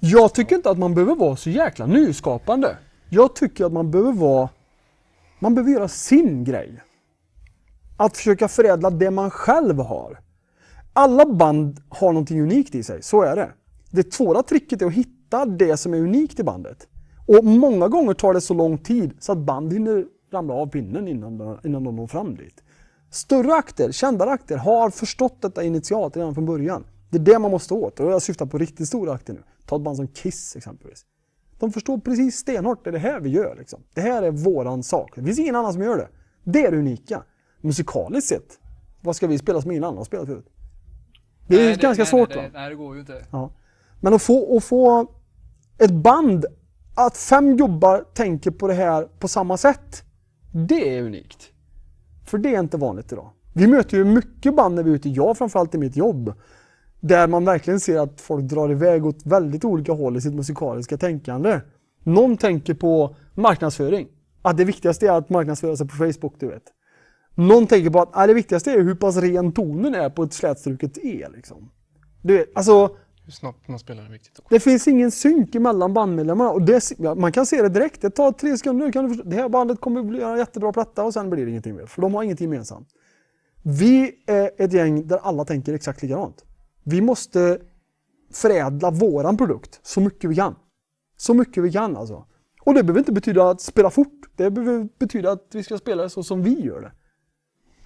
Jag 0.03 0.33
tycker 0.33 0.55
inte 0.55 0.69
att 0.69 0.77
man 0.77 0.93
behöver 0.93 1.15
vara 1.15 1.35
så 1.35 1.49
jäkla 1.49 1.85
nyskapande. 1.85 2.77
Jag 3.09 3.35
tycker 3.35 3.65
att 3.65 3.73
man 3.73 3.91
behöver 3.91 4.13
vara... 4.13 4.49
Man 5.39 5.55
behöver 5.55 5.71
göra 5.71 5.87
sin 5.87 6.43
grej. 6.43 6.81
Att 7.97 8.17
försöka 8.17 8.47
förädla 8.47 8.89
det 8.89 9.11
man 9.11 9.29
själv 9.29 9.79
har. 9.79 10.19
Alla 10.93 11.25
band 11.25 11.81
har 11.89 12.13
någonting 12.13 12.41
unikt 12.41 12.75
i 12.75 12.83
sig, 12.83 13.01
så 13.03 13.21
är 13.21 13.35
det. 13.35 13.51
Det 13.91 14.13
svåra 14.13 14.43
tricket 14.43 14.81
är 14.81 14.85
att 14.85 14.93
hitta 14.93 15.45
det 15.45 15.77
som 15.77 15.93
är 15.93 15.97
unikt 15.97 16.39
i 16.39 16.43
bandet. 16.43 16.87
Och 17.27 17.43
många 17.45 17.87
gånger 17.87 18.13
tar 18.13 18.33
det 18.33 18.41
så 18.41 18.53
lång 18.53 18.77
tid 18.77 19.13
så 19.19 19.31
att 19.31 19.37
band 19.37 19.73
hinner 19.73 20.05
ramla 20.31 20.53
av 20.53 20.67
pinnen 20.67 21.07
innan, 21.07 21.37
de- 21.37 21.59
innan 21.63 21.83
de 21.83 21.95
når 21.95 22.07
fram 22.07 22.35
dit. 22.35 22.63
Större 23.11 23.53
akter, 23.53 23.91
kändare 23.91 24.29
akter, 24.29 24.57
har 24.57 24.89
förstått 24.89 25.41
detta 25.41 25.63
initialt 25.63 26.17
redan 26.17 26.33
från 26.33 26.45
början. 26.45 26.83
Det 27.11 27.17
är 27.17 27.33
det 27.33 27.39
man 27.39 27.51
måste 27.51 27.73
åt. 27.73 27.99
Och 27.99 28.11
jag 28.11 28.21
syftar 28.21 28.45
på 28.45 28.57
riktigt 28.57 28.87
stora 28.87 29.13
akter 29.13 29.33
nu. 29.33 29.43
Ta 29.65 29.75
ett 29.75 29.81
band 29.81 29.97
som 29.97 30.07
Kiss 30.07 30.55
exempelvis. 30.55 31.05
De 31.59 31.71
förstår 31.71 31.97
precis 31.97 32.35
stenhårt, 32.35 32.83
det 32.83 32.89
är 32.89 32.91
det 32.91 32.99
här 32.99 33.19
vi 33.19 33.29
gör. 33.29 33.55
Liksom. 33.55 33.83
Det 33.93 34.01
här 34.01 34.23
är 34.23 34.31
våran 34.31 34.83
sak. 34.83 35.11
Det 35.15 35.23
finns 35.23 35.39
ingen 35.39 35.55
annan 35.55 35.73
som 35.73 35.81
gör 35.81 35.97
det. 35.97 36.07
Det 36.43 36.65
är 36.65 36.71
det 36.71 36.77
unika. 36.77 37.23
Musikaliskt 37.61 38.29
sett, 38.29 38.59
vad 39.01 39.15
ska 39.15 39.27
vi 39.27 39.37
spela 39.37 39.61
som 39.61 39.71
ingen 39.71 39.83
annan 39.83 39.97
har 39.97 40.03
spelat 40.03 40.27
förut? 40.27 40.45
Det 41.47 41.55
är 41.55 41.65
Nej, 41.65 41.75
ganska 41.75 42.03
nej, 42.03 42.09
svårt 42.09 42.29
nej, 42.29 42.37
va? 42.37 42.49
nej, 42.53 42.69
det 42.69 42.75
går 42.75 42.95
ju 42.95 42.99
inte. 42.99 43.25
Ja. 43.31 43.51
Men 43.99 44.13
att 44.13 44.21
få, 44.21 44.57
att 44.57 44.63
få 44.63 45.07
ett 45.77 45.91
band, 45.91 46.45
att 46.95 47.17
fem 47.17 47.57
gubbar 47.57 48.05
tänker 48.13 48.51
på 48.51 48.67
det 48.67 48.73
här 48.73 49.03
på 49.19 49.27
samma 49.27 49.57
sätt, 49.57 50.03
det 50.53 50.97
är 50.97 51.03
unikt. 51.03 51.49
För 52.25 52.37
det 52.37 52.55
är 52.55 52.59
inte 52.59 52.77
vanligt 52.77 53.11
idag. 53.11 53.29
Vi 53.53 53.67
möter 53.67 53.97
ju 53.97 54.05
mycket 54.05 54.55
band 54.55 54.75
när 54.75 54.83
vi 54.83 54.91
är 54.91 54.95
ute, 54.95 55.09
jag 55.09 55.37
framförallt 55.37 55.75
i 55.75 55.77
mitt 55.77 55.95
jobb, 55.95 56.33
Där 57.01 57.27
man 57.27 57.45
verkligen 57.45 57.79
ser 57.79 57.99
att 57.99 58.21
folk 58.21 58.43
drar 58.43 58.71
iväg 58.71 59.05
åt 59.05 59.25
väldigt 59.25 59.65
olika 59.65 59.93
håll 59.93 60.17
i 60.17 60.21
sitt 60.21 60.33
musikaliska 60.33 60.97
tänkande. 60.97 61.59
Någon 62.03 62.37
tänker 62.37 62.73
på 62.73 63.15
marknadsföring. 63.35 64.07
Att 64.41 64.57
det 64.57 64.65
viktigaste 64.65 65.07
är 65.07 65.11
att 65.11 65.29
marknadsföra 65.29 65.77
sig 65.77 65.87
på 65.87 65.95
Facebook, 65.95 66.33
du 66.39 66.47
vet. 66.47 66.63
Någon 67.35 67.67
tänker 67.67 67.89
på 67.89 67.99
att 67.99 68.09
ah, 68.11 68.27
det 68.27 68.33
viktigaste 68.33 68.71
är 68.71 68.81
hur 68.81 68.95
pass 68.95 69.17
ren 69.17 69.51
tonen 69.51 69.95
är 69.95 70.09
på 70.09 70.23
ett 70.23 70.33
slätstruket 70.33 70.97
E. 70.97 71.27
Liksom. 71.35 71.71
Du 72.21 72.37
vet, 72.37 72.49
alltså, 72.55 72.95
Hur 73.25 73.31
snabbt 73.31 73.67
man 73.67 73.79
spelar 73.79 74.05
är 74.05 74.09
viktigt 74.09 74.39
också. 74.39 74.53
det 74.53 74.59
finns 74.59 74.87
ingen 74.87 75.11
synk 75.11 75.53
mellan 75.53 75.93
bandmedlemmarna. 75.93 76.51
Och 76.51 76.61
det, 76.61 76.99
man 77.17 77.31
kan 77.31 77.45
se 77.45 77.61
det 77.61 77.69
direkt. 77.69 78.01
Det 78.01 78.09
tar 78.09 78.31
tre 78.31 78.57
sekunder. 78.57 78.91
Kan 78.91 79.03
du 79.03 79.09
förstå. 79.09 79.29
Det 79.29 79.35
här 79.35 79.49
bandet 79.49 79.81
kommer 79.81 80.03
bli 80.03 80.19
göra 80.19 80.31
en 80.31 80.37
jättebra 80.37 80.73
platta 80.73 81.03
och 81.03 81.13
sen 81.13 81.29
blir 81.29 81.45
det 81.45 81.49
ingenting 81.49 81.75
mer. 81.75 81.85
För 81.85 82.01
de 82.01 82.15
har 82.15 82.23
inget 82.23 82.41
gemensamt. 82.41 82.87
Vi 83.63 84.11
är 84.27 84.51
ett 84.57 84.73
gäng 84.73 85.07
där 85.07 85.17
alla 85.17 85.45
tänker 85.45 85.73
exakt 85.73 86.01
likadant. 86.01 86.45
Vi 86.83 87.01
måste 87.01 87.59
förädla 88.33 88.91
våran 88.91 89.37
produkt 89.37 89.79
så 89.83 90.01
mycket 90.01 90.29
vi 90.29 90.35
kan. 90.35 90.55
Så 91.17 91.33
mycket 91.33 91.63
vi 91.63 91.71
kan 91.71 91.97
alltså. 91.97 92.25
Och 92.61 92.73
det 92.73 92.83
behöver 92.83 92.99
inte 92.99 93.11
betyda 93.11 93.49
att 93.49 93.61
spela 93.61 93.89
fort. 93.89 94.29
Det 94.35 94.51
behöver 94.51 94.87
betyda 94.99 95.31
att 95.31 95.47
vi 95.51 95.63
ska 95.63 95.77
spela 95.77 96.03
det 96.03 96.09
så 96.09 96.23
som 96.23 96.43
vi 96.43 96.61
gör 96.61 96.81
det. 96.81 96.91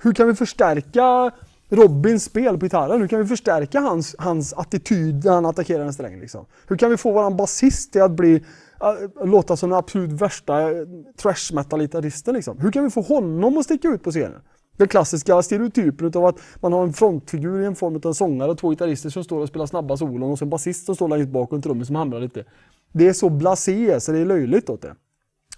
Hur 0.01 0.13
kan 0.13 0.27
vi 0.27 0.35
förstärka 0.35 1.31
Robins 1.69 2.23
spel 2.23 2.59
på 2.59 2.65
gitarren? 2.65 3.01
Hur 3.01 3.07
kan 3.07 3.19
vi 3.19 3.25
förstärka 3.25 3.79
hans, 3.79 4.15
hans 4.19 4.53
attityd 4.53 5.25
när 5.25 5.31
han 5.31 5.45
attackerar 5.45 5.85
en 5.85 5.93
sträng? 5.93 6.19
Liksom? 6.19 6.45
Hur 6.67 6.77
kan 6.77 6.89
vi 6.89 6.97
få 6.97 7.11
våran 7.11 7.37
basist 7.37 7.91
till 7.91 8.01
att 8.01 8.11
bli, 8.11 8.43
äh, 8.81 9.25
låta 9.25 9.57
som 9.57 9.69
den 9.69 9.79
absolut 9.79 10.11
värsta 10.11 10.69
trash 11.17 11.53
metal-gitarristen? 11.53 12.33
Liksom? 12.33 12.59
Hur 12.59 12.71
kan 12.71 12.83
vi 12.83 12.89
få 12.89 13.01
honom 13.01 13.57
att 13.57 13.65
sticka 13.65 13.87
ut 13.87 14.03
på 14.03 14.11
scenen? 14.11 14.41
Den 14.77 14.87
klassiska 14.87 15.41
stereotypen 15.41 16.11
av 16.15 16.25
att 16.25 16.39
man 16.61 16.73
har 16.73 16.83
en 16.83 16.93
frontfigur 16.93 17.61
i 17.61 17.65
en 17.65 17.75
form 17.75 17.95
av 17.95 18.05
en 18.05 18.13
sångare 18.13 18.51
och 18.51 18.57
två 18.57 18.69
gitarrister 18.69 19.09
som 19.09 19.23
står 19.23 19.39
och 19.39 19.47
spelar 19.47 19.65
snabba 19.65 19.97
solon 19.97 20.31
och 20.31 20.39
så 20.39 20.45
en 20.45 20.49
basist 20.49 20.85
som 20.85 20.95
står 20.95 21.07
längst 21.07 21.29
bak 21.29 21.51
och 21.51 21.55
en 21.55 21.61
trummis 21.61 21.87
som 21.87 21.95
hamrar 21.95 22.19
lite. 22.19 22.45
Det 22.91 23.07
är 23.07 23.13
så 23.13 23.29
blasé 23.29 23.99
så 23.99 24.11
det 24.11 24.19
är 24.19 24.25
löjligt 24.25 24.69
åt 24.69 24.81
det. 24.81 24.95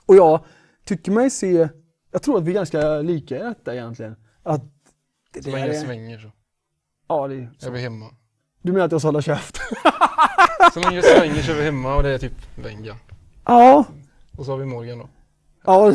Och 0.05 0.15
jag 0.15 0.39
tycker 0.85 1.11
mig 1.11 1.29
se, 1.29 1.69
jag 2.11 2.21
tror 2.21 2.37
att 2.37 2.43
vi 2.43 2.51
är 2.51 2.55
ganska 2.55 3.01
lika 3.01 3.35
i 3.35 3.39
detta 3.39 3.73
egentligen. 3.73 4.15
Att 4.43 4.63
det 5.33 5.43
Så 5.43 5.49
länge 5.49 5.67
det 5.67 5.79
svänger 5.79 6.19
så 6.19 6.31
ja, 7.07 7.27
det 7.27 7.35
är 7.35 7.49
så. 7.57 7.71
vi 7.71 7.81
hemma. 7.81 8.05
Du 8.61 8.71
menar 8.71 8.85
att 8.85 8.91
jag 8.91 9.01
ska 9.01 9.07
hålla 9.07 9.21
käft? 9.21 9.59
Så 10.73 10.79
länge 10.79 10.95
det 10.95 11.03
svänger 11.03 11.41
så 11.41 11.51
är 11.51 11.55
vi 11.55 11.63
hemma 11.63 11.95
och 11.95 12.03
det 12.03 12.09
är 12.09 12.17
typ 12.17 12.33
Venga. 12.55 12.95
Ja. 13.45 13.85
Och 14.37 14.45
så 14.45 14.51
har 14.51 14.57
vi 14.57 14.65
Morgan 14.65 14.97
då. 14.97 15.09
Ja, 15.65 15.91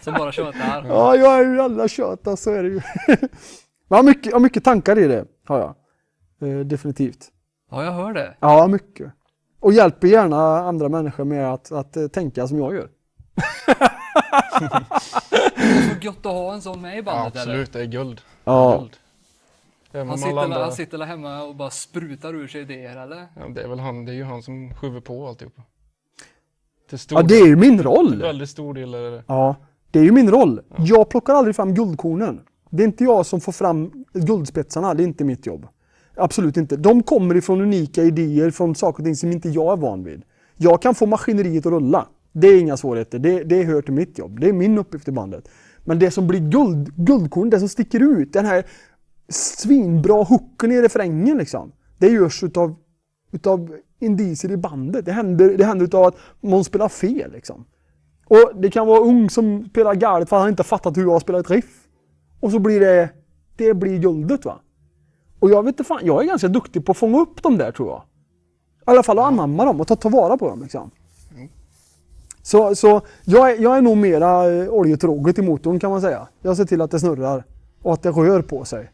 Som 0.00 0.14
bara 0.14 0.32
tjötar. 0.32 0.84
ja, 0.88 1.16
jag 1.16 1.38
är 1.38 1.44
ju 1.44 1.60
alla 1.60 1.88
tjöta, 1.88 2.36
så 2.36 2.50
är 2.50 2.62
det 2.62 2.68
ju. 2.68 2.80
Jag 3.88 3.96
har 3.96 4.02
mycket, 4.04 4.26
jag 4.26 4.32
har 4.32 4.40
mycket 4.40 4.64
tankar 4.64 4.98
i 4.98 5.06
det, 5.06 5.24
har 5.46 5.58
jag. 5.58 5.74
Eh, 6.50 6.58
definitivt. 6.60 7.28
Ja, 7.70 7.84
jag 7.84 7.92
hör 7.92 8.12
det. 8.12 8.34
Ja, 8.40 8.66
mycket. 8.66 9.12
Och 9.60 9.72
hjälper 9.72 10.08
gärna 10.08 10.58
andra 10.58 10.88
människor 10.88 11.24
med 11.24 11.52
att, 11.52 11.72
att 11.72 11.96
eh, 11.96 12.06
tänka 12.08 12.48
som 12.48 12.58
jag 12.58 12.74
gör. 12.74 12.88
Så 15.90 15.98
gött 16.00 16.16
att 16.26 16.32
ha 16.32 16.54
en 16.54 16.62
sån 16.62 16.80
med 16.80 16.94
i 16.94 16.96
Ja, 16.96 17.02
bandet 17.02 17.32
eller? 17.32 17.42
absolut, 17.42 17.72
det 17.72 17.80
är 17.80 17.84
guld. 17.84 18.20
Ja. 18.44 18.78
Guld. 18.78 18.96
Han 20.08 20.18
sitter, 20.18 20.60
han 20.60 20.72
sitter 20.72 20.98
där 20.98 21.06
hemma 21.06 21.42
och 21.42 21.56
bara 21.56 21.70
sprutar 21.70 22.34
ur 22.34 22.48
sig 22.48 22.60
idéer 22.60 22.96
eller? 22.96 23.26
Ja, 23.36 23.48
det 23.48 23.62
är 23.62 23.68
väl 23.68 23.78
han, 23.80 24.04
det 24.04 24.12
är 24.12 24.16
ju 24.16 24.24
han 24.24 24.42
som 24.42 24.74
skjuter 24.74 25.00
på 25.00 25.28
alltihopa. 25.28 25.62
Ja, 27.10 27.22
det 27.22 27.34
är 27.34 27.46
ju 27.46 27.56
min 27.56 27.82
roll. 27.82 28.20
Väldigt 28.20 28.48
stor 28.48 28.74
del 28.74 28.94
är 28.94 29.10
det 29.10 29.22
Ja, 29.26 29.56
det 29.90 29.98
är 29.98 30.04
ju 30.04 30.12
min 30.12 30.30
roll. 30.30 30.60
Jag 30.78 31.08
plockar 31.08 31.34
aldrig 31.34 31.56
fram 31.56 31.74
guldkornen. 31.74 32.40
Det 32.70 32.82
är 32.82 32.86
inte 32.86 33.04
jag 33.04 33.26
som 33.26 33.40
får 33.40 33.52
fram 33.52 34.04
guldspetsarna, 34.12 34.94
det 34.94 35.02
är 35.02 35.04
inte 35.04 35.24
mitt 35.24 35.46
jobb. 35.46 35.66
Absolut 36.16 36.56
inte. 36.56 36.76
De 36.76 37.02
kommer 37.02 37.34
ifrån 37.34 37.60
unika 37.60 38.02
idéer 38.02 38.50
från 38.50 38.74
saker 38.74 39.02
och 39.02 39.04
ting 39.04 39.16
som 39.16 39.32
inte 39.32 39.48
jag 39.48 39.72
är 39.72 39.76
van 39.76 40.04
vid. 40.04 40.22
Jag 40.56 40.82
kan 40.82 40.94
få 40.94 41.06
maskineriet 41.06 41.66
att 41.66 41.72
rulla. 41.72 42.06
Det 42.32 42.48
är 42.48 42.60
inga 42.60 42.76
svårigheter. 42.76 43.18
Det, 43.18 43.42
det 43.42 43.62
hör 43.62 43.82
till 43.82 43.94
mitt 43.94 44.18
jobb. 44.18 44.40
Det 44.40 44.48
är 44.48 44.52
min 44.52 44.78
uppgift 44.78 45.08
i 45.08 45.12
bandet. 45.12 45.48
Men 45.84 45.98
det 45.98 46.10
som 46.10 46.26
blir 46.26 46.40
guld, 46.40 46.92
guldkorn, 46.96 47.50
det 47.50 47.58
som 47.58 47.68
sticker 47.68 48.00
ut, 48.00 48.32
den 48.32 48.46
här 48.46 48.64
svinbra 49.28 50.22
hooken 50.22 50.72
i 50.72 50.82
refrängen 50.82 51.38
liksom. 51.38 51.72
Det 51.98 52.08
görs 52.08 52.42
utav, 52.42 52.74
utav 53.32 53.76
indicier 53.98 54.52
i 54.52 54.56
bandet. 54.56 55.04
Det 55.04 55.12
händer, 55.12 55.58
det 55.58 55.64
händer 55.64 55.84
utav 55.84 56.04
att 56.04 56.16
man 56.40 56.64
spelar 56.64 56.88
fel 56.88 57.32
liksom. 57.32 57.64
Och 58.26 58.52
det 58.54 58.70
kan 58.70 58.86
vara 58.86 59.00
ung 59.00 59.30
som 59.30 59.64
spelar 59.70 59.94
galet 59.94 60.28
för 60.28 60.36
att 60.36 60.42
han 60.42 60.50
inte 60.50 60.62
fattat 60.62 60.96
hur 60.96 61.02
jag 61.02 61.20
spelar 61.20 61.40
ett 61.40 61.50
riff. 61.50 61.88
Och 62.40 62.50
så 62.50 62.58
blir 62.58 62.80
det, 62.80 63.08
det 63.56 63.74
blir 63.74 63.98
guldet 63.98 64.44
va. 64.44 64.60
Och 65.38 65.50
jag 65.50 65.62
vet 65.62 65.72
inte 65.72 65.84
fan, 65.84 66.00
jag 66.02 66.22
är 66.22 66.26
ganska 66.26 66.48
duktig 66.48 66.86
på 66.86 66.92
att 66.92 66.98
fånga 66.98 67.20
upp 67.20 67.42
dem 67.42 67.58
där 67.58 67.72
tror 67.72 67.88
jag. 67.88 68.02
I 68.80 68.84
alla 68.84 69.02
fall 69.02 69.18
att 69.18 69.24
anamma 69.24 69.64
dem 69.64 69.80
och 69.80 69.86
ta 69.86 69.96
tillvara 69.96 70.36
på 70.36 70.48
dem 70.48 70.62
liksom. 70.62 70.90
Så, 72.42 72.74
så 72.74 73.00
jag, 73.24 73.50
är, 73.50 73.62
jag 73.62 73.76
är 73.76 73.82
nog 73.82 73.96
mera 73.96 74.52
eh, 74.52 74.68
oljetråget 74.68 75.38
i 75.38 75.42
motorn 75.42 75.80
kan 75.80 75.90
man 75.90 76.00
säga. 76.00 76.28
Jag 76.40 76.56
ser 76.56 76.64
till 76.64 76.80
att 76.80 76.90
det 76.90 77.00
snurrar 77.00 77.44
och 77.82 77.92
att 77.92 78.02
det 78.02 78.10
rör 78.10 78.42
på 78.42 78.64
sig. 78.64 78.90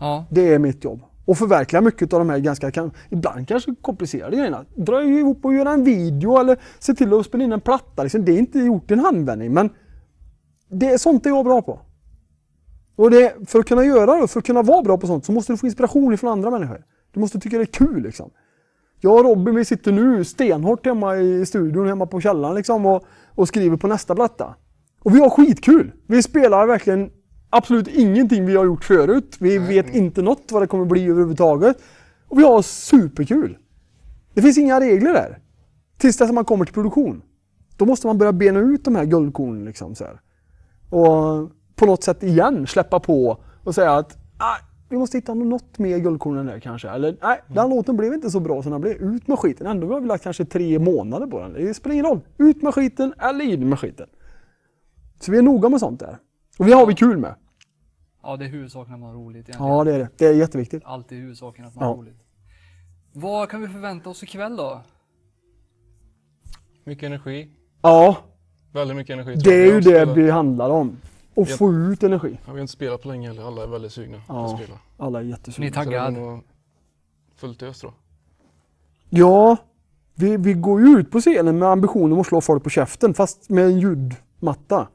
Ja. 0.00 0.24
Det 0.30 0.54
är 0.54 0.58
mitt 0.58 0.84
jobb. 0.84 1.00
Och 1.24 1.38
förverkliga 1.38 1.80
mycket 1.80 2.12
av 2.12 2.18
de 2.18 2.30
här 2.30 2.38
ganska, 2.38 2.90
ibland 3.10 3.48
kanske 3.48 3.74
komplicerade 3.82 4.36
grejerna. 4.36 4.64
Dra 4.74 5.02
ihop 5.02 5.44
och 5.44 5.54
göra 5.54 5.70
en 5.70 5.84
video 5.84 6.38
eller 6.38 6.58
se 6.78 6.94
till 6.94 7.14
att 7.14 7.26
spela 7.26 7.44
in 7.44 7.52
en 7.52 7.60
platta. 7.60 8.02
Liksom. 8.02 8.24
Det 8.24 8.32
är 8.32 8.38
inte 8.38 8.58
gjort 8.58 8.90
i 8.90 8.94
en 8.94 9.00
handvändning 9.00 9.52
men 9.52 9.70
det 10.68 10.86
är 10.86 10.98
sånt 10.98 11.26
är 11.26 11.30
jag 11.30 11.44
bra 11.44 11.62
på. 11.62 11.80
Och 12.96 13.10
det, 13.10 13.34
för 13.46 13.58
att 13.58 13.66
kunna 13.66 13.84
göra 13.84 14.20
det, 14.20 14.28
för 14.28 14.38
att 14.38 14.46
kunna 14.46 14.62
vara 14.62 14.82
bra 14.82 14.98
på 14.98 15.06
sånt 15.06 15.24
så 15.24 15.32
måste 15.32 15.52
du 15.52 15.56
få 15.56 15.66
inspiration 15.66 16.18
från 16.18 16.30
andra 16.30 16.50
människor. 16.50 16.84
Du 17.12 17.20
måste 17.20 17.40
tycka 17.40 17.56
det 17.56 17.62
är 17.62 17.66
kul 17.66 18.02
liksom. 18.02 18.30
Jag 19.00 19.18
och 19.18 19.24
Robin 19.24 19.54
vi 19.54 19.64
sitter 19.64 19.92
nu 19.92 20.24
stenhårt 20.24 20.86
hemma 20.86 21.16
i 21.16 21.46
studion, 21.46 21.88
hemma 21.88 22.06
på 22.06 22.20
källaren 22.20 22.54
liksom 22.54 22.86
och, 22.86 23.04
och 23.34 23.48
skriver 23.48 23.76
på 23.76 23.86
nästa 23.86 24.14
platta. 24.14 24.54
Och 25.00 25.14
vi 25.14 25.20
har 25.20 25.30
skitkul! 25.30 25.92
Vi 26.06 26.22
spelar 26.22 26.66
verkligen 26.66 27.10
absolut 27.52 27.88
ingenting 27.88 28.46
vi 28.46 28.56
har 28.56 28.64
gjort 28.64 28.84
förut. 28.84 29.36
Vi 29.40 29.58
vet 29.58 29.94
inte 29.94 30.22
något 30.22 30.52
vad 30.52 30.62
det 30.62 30.66
kommer 30.66 30.84
bli 30.84 31.04
överhuvudtaget. 31.04 31.76
Och 32.28 32.38
vi 32.38 32.44
har 32.44 32.62
superkul! 32.62 33.58
Det 34.34 34.42
finns 34.42 34.58
inga 34.58 34.80
regler 34.80 35.12
där. 35.12 35.38
Tills 35.98 36.16
dess 36.16 36.32
man 36.32 36.44
kommer 36.44 36.64
till 36.64 36.74
produktion. 36.74 37.22
Då 37.76 37.86
måste 37.86 38.06
man 38.06 38.18
börja 38.18 38.32
bena 38.32 38.60
ut 38.60 38.84
de 38.84 38.96
här 38.96 39.04
guldkornen 39.04 39.64
liksom 39.64 39.94
så 39.94 40.04
här. 40.04 40.20
Och 40.90 41.50
på 41.76 41.86
något 41.86 42.04
sätt 42.04 42.22
igen 42.22 42.66
släppa 42.66 43.00
på 43.00 43.38
och 43.64 43.74
säga 43.74 43.92
att 43.92 44.18
ah, 44.38 44.56
vi 44.88 44.98
måste 44.98 45.16
hitta 45.16 45.34
något 45.34 45.78
mer 45.78 45.98
guldkorn 45.98 46.38
än 46.38 46.46
det 46.46 46.60
kanske. 46.60 46.88
Eller 46.88 47.16
nej, 47.22 47.42
den 47.48 47.70
låten 47.70 47.96
blev 47.96 48.14
inte 48.14 48.30
så 48.30 48.40
bra 48.40 48.62
som 48.62 48.72
den 48.72 48.80
blev. 48.80 48.92
Ut 48.92 49.28
med 49.28 49.38
skiten. 49.38 49.66
Ändå 49.66 49.92
har 49.92 50.00
vi 50.00 50.06
lagt 50.06 50.24
kanske 50.24 50.44
tre 50.44 50.78
månader 50.78 51.26
på 51.26 51.40
den. 51.40 51.52
Det 51.52 51.74
spelar 51.74 51.92
ingen 51.92 52.06
roll. 52.06 52.20
Ut 52.38 52.62
med 52.62 52.74
skiten 52.74 53.14
eller 53.18 53.44
in 53.44 53.68
med 53.68 53.78
skiten. 53.78 54.06
Så 55.20 55.32
vi 55.32 55.38
är 55.38 55.42
noga 55.42 55.68
med 55.68 55.80
sånt 55.80 56.00
där. 56.00 56.18
Och 56.58 56.68
vi 56.68 56.72
har 56.72 56.86
vi 56.86 56.94
kul 56.94 57.18
med. 57.18 57.34
Ja, 58.22 58.36
det 58.36 58.44
är 58.44 58.48
huvudsaken 58.48 58.94
att 58.94 59.00
man 59.00 59.08
har 59.08 59.16
roligt 59.16 59.48
egentligen. 59.48 59.72
Ja, 59.72 59.84
det 59.84 59.94
är 59.94 59.98
det. 59.98 60.08
Det 60.16 60.26
är 60.26 60.32
jätteviktigt. 60.34 60.82
Alltid 60.84 61.18
huvudsaken 61.18 61.64
att 61.64 61.74
man 61.74 61.84
har 61.84 61.90
Ja. 61.94 61.98
roligt. 62.00 62.18
Vad 63.12 63.48
kan 63.48 63.60
vi 63.60 63.68
förvänta 63.68 64.10
oss 64.10 64.22
ikväll 64.22 64.56
då? 64.56 64.82
mycket 66.84 67.06
energi. 67.06 67.50
Ja, 67.82 68.16
Väldigt 68.72 68.96
mycket 68.96 69.12
energi. 69.14 69.34
det 69.44 69.50
är 69.54 69.66
ju 69.66 69.72
har 69.72 69.80
det 69.80 69.82
spelat- 69.82 70.14
det 70.14 70.30
handlar 70.30 70.70
om. 70.70 70.96
Att 71.36 71.50
få 71.50 71.72
ut 71.72 72.02
energi. 72.02 72.32
Ja, 72.32 72.38
vi 72.46 72.50
har 72.52 72.60
inte 72.60 72.72
spelat 72.72 73.02
på 73.02 73.08
länge 73.08 73.28
heller. 73.28 73.46
Alla 73.46 73.62
är 73.62 73.66
väldigt 73.66 73.92
sugna 73.92 74.16
på 74.16 74.22
Ja. 74.28 74.44
att 74.54 74.60
spela. 74.62 74.78
Alla 74.96 75.18
är 75.18 75.22
Ni 75.24 75.28
är 75.28 75.32
jättesugna. 75.32 75.72
Så 75.72 75.78
det 75.78 75.84
taggad? 75.84 76.12
blir 76.12 76.22
nog 76.22 76.42
fullt 77.36 77.62
ös 77.62 77.80
då. 77.80 77.92
Ja, 79.10 79.56
vi, 80.14 80.36
vi 80.36 80.52
går 80.54 80.80
ju 80.80 80.86
ut 80.98 81.10
på 81.10 81.20
scenen 81.20 81.58
med 81.58 81.68
ambitionen 81.68 82.20
att 82.20 82.26
slå 82.26 82.40
folk 82.40 82.64
på 82.64 82.70
käften 82.70 83.14
fast 83.14 83.50
med 83.50 83.64
en 83.64 83.78
ljudmatta. 83.80 84.88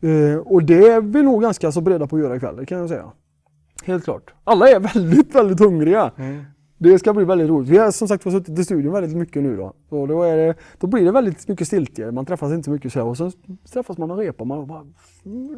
Eh, 0.00 0.38
och 0.38 0.62
det 0.62 0.88
är 0.88 1.00
vi 1.00 1.22
nog 1.22 1.42
ganska 1.42 1.72
så 1.72 1.80
beredda 1.80 2.06
på 2.06 2.16
att 2.16 2.22
göra 2.22 2.36
ikväll, 2.36 2.56
det 2.56 2.66
kan 2.66 2.78
jag 2.78 2.88
säga. 2.88 3.12
Helt 3.84 4.04
klart. 4.04 4.34
Alla 4.44 4.68
är 4.68 4.80
väldigt, 4.94 5.34
väldigt 5.34 5.60
hungriga. 5.60 6.12
Mm. 6.16 6.44
Det 6.80 6.98
ska 6.98 7.14
bli 7.14 7.24
väldigt 7.24 7.48
roligt. 7.48 7.68
Vi 7.68 7.78
har 7.78 7.90
som 7.90 8.08
sagt 8.08 8.22
suttit 8.22 8.58
i 8.58 8.64
studion 8.64 8.92
väldigt 8.92 9.16
mycket 9.16 9.42
nu 9.42 9.56
då. 9.56 9.74
Och 9.88 10.08
då, 10.08 10.22
är 10.22 10.36
det, 10.36 10.54
då 10.78 10.86
blir 10.86 11.04
det 11.04 11.12
väldigt 11.12 11.48
mycket 11.48 11.66
stiltje. 11.66 12.10
Man 12.12 12.26
träffas 12.26 12.52
inte 12.52 12.64
så 12.64 12.70
mycket 12.70 12.92
så 12.92 12.98
här. 12.98 13.06
Och 13.06 13.16
så 13.16 13.32
träffas 13.72 13.98
man 13.98 14.10
och 14.10 14.16
repar. 14.18 14.44
Man 14.44 14.66
bara, 14.66 14.86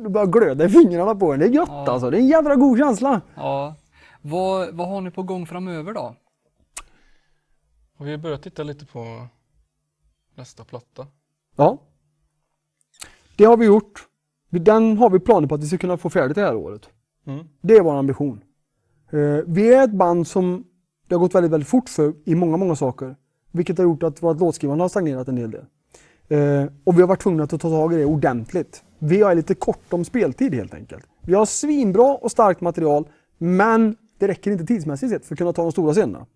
det 0.02 0.08
börjar 0.10 0.26
glöda 0.26 0.64
i 0.64 0.68
fingrarna 0.68 1.14
på 1.14 1.32
en. 1.32 1.40
Det 1.40 1.46
är 1.46 1.50
gött 1.50 1.68
Ja. 1.68 1.90
alltså. 1.90 2.10
Det 2.10 2.16
är 2.16 2.20
en 2.20 2.26
jädra 2.28 2.56
god 2.56 2.78
känsla. 2.78 3.20
Ja. 3.34 3.74
Vad, 4.22 4.74
vad 4.74 4.88
har 4.88 5.00
ni 5.00 5.10
på 5.10 5.22
gång 5.22 5.46
framöver 5.46 5.92
då? 5.94 6.14
Och 7.98 8.06
vi 8.06 8.10
har 8.10 8.18
börjat 8.18 8.42
titta 8.42 8.62
lite 8.62 8.86
på 8.86 9.26
nästa 10.34 10.64
platta. 10.64 11.06
Ja. 11.56 11.78
Det 13.36 13.44
har 13.44 13.56
vi 13.56 13.66
gjort. 13.66 14.06
Den 14.50 14.98
har 14.98 15.10
vi 15.10 15.18
planer 15.18 15.48
på 15.48 15.54
att 15.54 15.62
vi 15.62 15.66
ska 15.66 15.78
kunna 15.78 15.96
få 15.96 16.10
färdigt 16.10 16.34
det 16.34 16.40
här 16.40 16.56
året. 16.56 16.88
Mm. 17.26 17.44
Det 17.62 17.76
är 17.76 17.82
vår 17.82 17.94
ambition. 17.94 18.40
Eh, 19.10 19.18
Vi 19.46 19.74
är 19.74 19.84
ett 19.84 19.92
band 19.92 20.26
som 20.26 20.64
det 21.08 21.14
har 21.14 21.20
gått 21.20 21.34
väldigt, 21.34 21.52
väldigt 21.52 21.68
fort 21.68 21.88
för 21.88 22.14
i 22.24 22.34
många, 22.34 22.56
många 22.56 22.76
saker. 22.76 23.16
Vilket 23.52 23.78
har 23.78 23.84
gjort 23.84 24.02
att 24.02 24.22
vårt 24.22 24.40
låtskrivande 24.40 24.84
har 24.84 24.88
stagnerat 24.88 25.28
en 25.28 25.36
hel 25.36 25.50
del. 25.50 25.64
Eh, 26.28 26.64
Och 26.84 26.96
vi 26.96 27.00
har 27.00 27.08
varit 27.08 27.22
tvungna 27.22 27.42
att 27.42 27.50
ta 27.50 27.58
tag 27.58 27.92
i 27.92 27.96
det 27.96 28.04
ordentligt. 28.04 28.82
Vi 28.98 29.22
har 29.22 29.34
lite 29.34 29.54
kort 29.54 29.92
om 29.92 30.04
speltid 30.04 30.54
helt 30.54 30.74
enkelt. 30.74 31.04
Vi 31.22 31.34
har 31.34 31.46
svinbra 31.46 32.14
och 32.14 32.30
starkt 32.30 32.60
material. 32.60 33.08
Men 33.38 33.96
det 34.18 34.28
räcker 34.28 34.50
inte 34.50 34.66
tidsmässigt 34.66 35.12
sett 35.12 35.26
för 35.26 35.34
att 35.34 35.38
kunna 35.38 35.52
ta 35.52 35.62
de 35.62 35.72
stora 35.72 35.92
scenerna. 35.92 36.26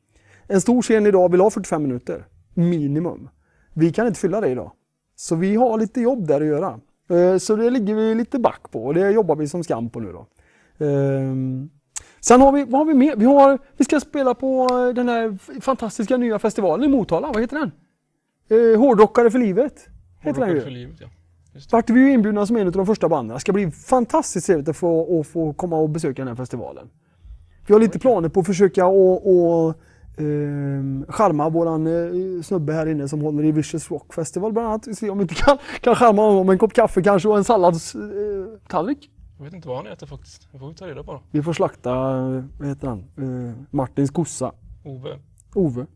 En 0.47 0.61
stor 0.61 0.83
scen 0.83 1.07
idag 1.07 1.31
vill 1.31 1.41
ha 1.41 1.51
45 1.51 1.83
minuter, 1.83 2.25
minimum. 2.55 3.29
Vi 3.75 3.93
kan 3.93 4.07
inte 4.07 4.21
fylla 4.21 4.41
det 4.41 4.49
idag. 4.49 4.71
Så 5.17 5.37
vi 5.37 5.57
har 5.57 5.79
lite 5.79 6.01
jobb 6.01 6.27
där 6.27 6.41
att 6.41 6.47
göra. 6.47 6.81
Eh, 7.11 7.39
Så 7.39 7.57
det 7.57 7.71
ligger 7.71 7.95
vi 7.95 8.15
lite 8.15 8.39
back 8.39 8.71
på 8.71 8.85
och 8.85 8.95
det 8.95 9.11
jobbar 9.11 9.37
vi 9.37 9.49
som 9.49 9.65
skam 9.65 9.91
på 9.91 10.01
nu 10.01 10.13
då. 10.13 10.27
Ehm, 10.87 11.71
Sen 12.21 12.41
har 12.41 12.53
vi, 12.53 12.65
vad 12.65 12.81
har 12.81 12.85
vi 12.85 12.95
mer? 12.95 13.17
Vi, 13.17 13.25
har, 13.25 13.59
vi 13.77 13.85
ska 13.85 14.01
spela 14.01 14.35
på 14.35 14.69
eh, 14.71 14.95
den 14.95 15.09
här 15.09 15.39
fantastiska 15.61 16.17
nya 16.17 16.39
festivalen 16.39 16.85
i 16.85 16.97
Motala, 16.97 17.27
vad 17.33 17.41
heter 17.41 17.59
den? 17.59 17.71
Eh, 18.49 18.81
Hårdrockare 18.81 19.31
för 19.31 19.39
livet. 19.39 19.89
Heter 20.21 20.41
Hårdrockare 20.41 20.61
för 20.65 20.71
livet, 20.71 20.97
ja. 21.01 21.09
Vart 21.71 21.91
vi 21.91 22.01
ju 22.01 22.13
inbjudna 22.13 22.47
som 22.47 22.57
en 22.57 22.67
av 22.67 22.73
de 22.73 22.87
första 22.87 23.09
banden. 23.09 23.35
Det 23.35 23.41
ska 23.41 23.53
bli 23.53 23.71
fantastiskt 23.71 24.47
trevligt 24.47 24.69
att 24.69 24.77
få, 24.77 25.21
att 25.21 25.27
få 25.27 25.53
komma 25.53 25.77
och 25.77 25.91
besöka 25.91 26.23
den 26.23 26.29
här 26.29 26.35
festivalen. 26.35 26.89
Vi 27.67 27.73
har 27.73 27.81
lite 27.81 27.99
planer 27.99 28.29
på 28.29 28.41
att 28.41 28.47
försöka 28.47 28.87
och, 28.87 29.67
och 29.67 29.75
ehm, 30.19 31.07
charma 31.09 31.49
våran 31.49 31.87
eh, 31.87 32.43
snubbe 32.43 32.73
här 32.73 32.87
inne 32.87 33.09
som 33.09 33.21
håller 33.21 33.45
i 33.45 33.53
Vicious 33.53 33.91
Rock 33.91 34.15
Festival 34.15 34.53
bland 34.53 34.69
annat. 34.69 34.97
Ser 34.97 35.11
om 35.11 35.19
vi 35.19 35.23
inte 35.23 35.35
kan, 35.35 35.59
kan 35.81 35.95
charma 35.95 36.23
honom 36.23 36.47
med 36.47 36.53
en 36.53 36.59
kopp 36.59 36.73
kaffe 36.73 37.03
kanske 37.03 37.29
och 37.29 37.37
en 37.37 37.45
salladstallrik. 37.45 39.05
Eh. 39.05 39.11
Jag 39.39 39.45
vet 39.45 39.55
inte 39.55 39.69
vad 39.69 39.77
han 39.77 39.87
äter 39.87 40.07
faktiskt. 40.07 40.49
Det 40.53 40.59
får 40.59 40.69
vi 40.69 40.75
ta 40.75 40.87
reda 40.87 41.03
på 41.03 41.13
då. 41.13 41.23
vi 41.31 41.43
får 41.43 41.53
slakta, 41.53 41.91
eh, 41.91 42.45
vad 42.59 42.69
heter 42.69 42.89
han, 42.89 42.99
eh, 42.99 43.55
Martins 43.71 44.11
kossa. 44.11 44.53
Ove. 44.85 45.19
Ove. 45.55 45.87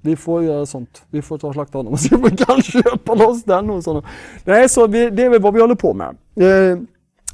Vi 0.00 0.16
får 0.16 0.44
göra 0.44 0.66
sånt. 0.66 1.02
Vi 1.10 1.22
får 1.22 1.38
ta 1.38 1.48
och 1.48 1.54
slakta 1.54 1.78
honom 1.78 1.92
och 1.92 2.00
se 2.00 2.16
om 2.16 2.22
vi 2.22 2.36
kan 2.36 2.62
köpa 2.62 3.14
loss 3.14 3.44
den 3.44 3.68
hos 3.68 3.86
honom. 3.86 4.02
Nej, 4.44 4.68
så 4.68 4.86
vi, 4.86 5.10
det 5.10 5.22
är 5.22 5.30
väl 5.30 5.42
vad 5.42 5.54
vi 5.54 5.60
håller 5.60 5.74
på 5.74 5.94
med. 5.94 6.08
Eh, 6.36 6.78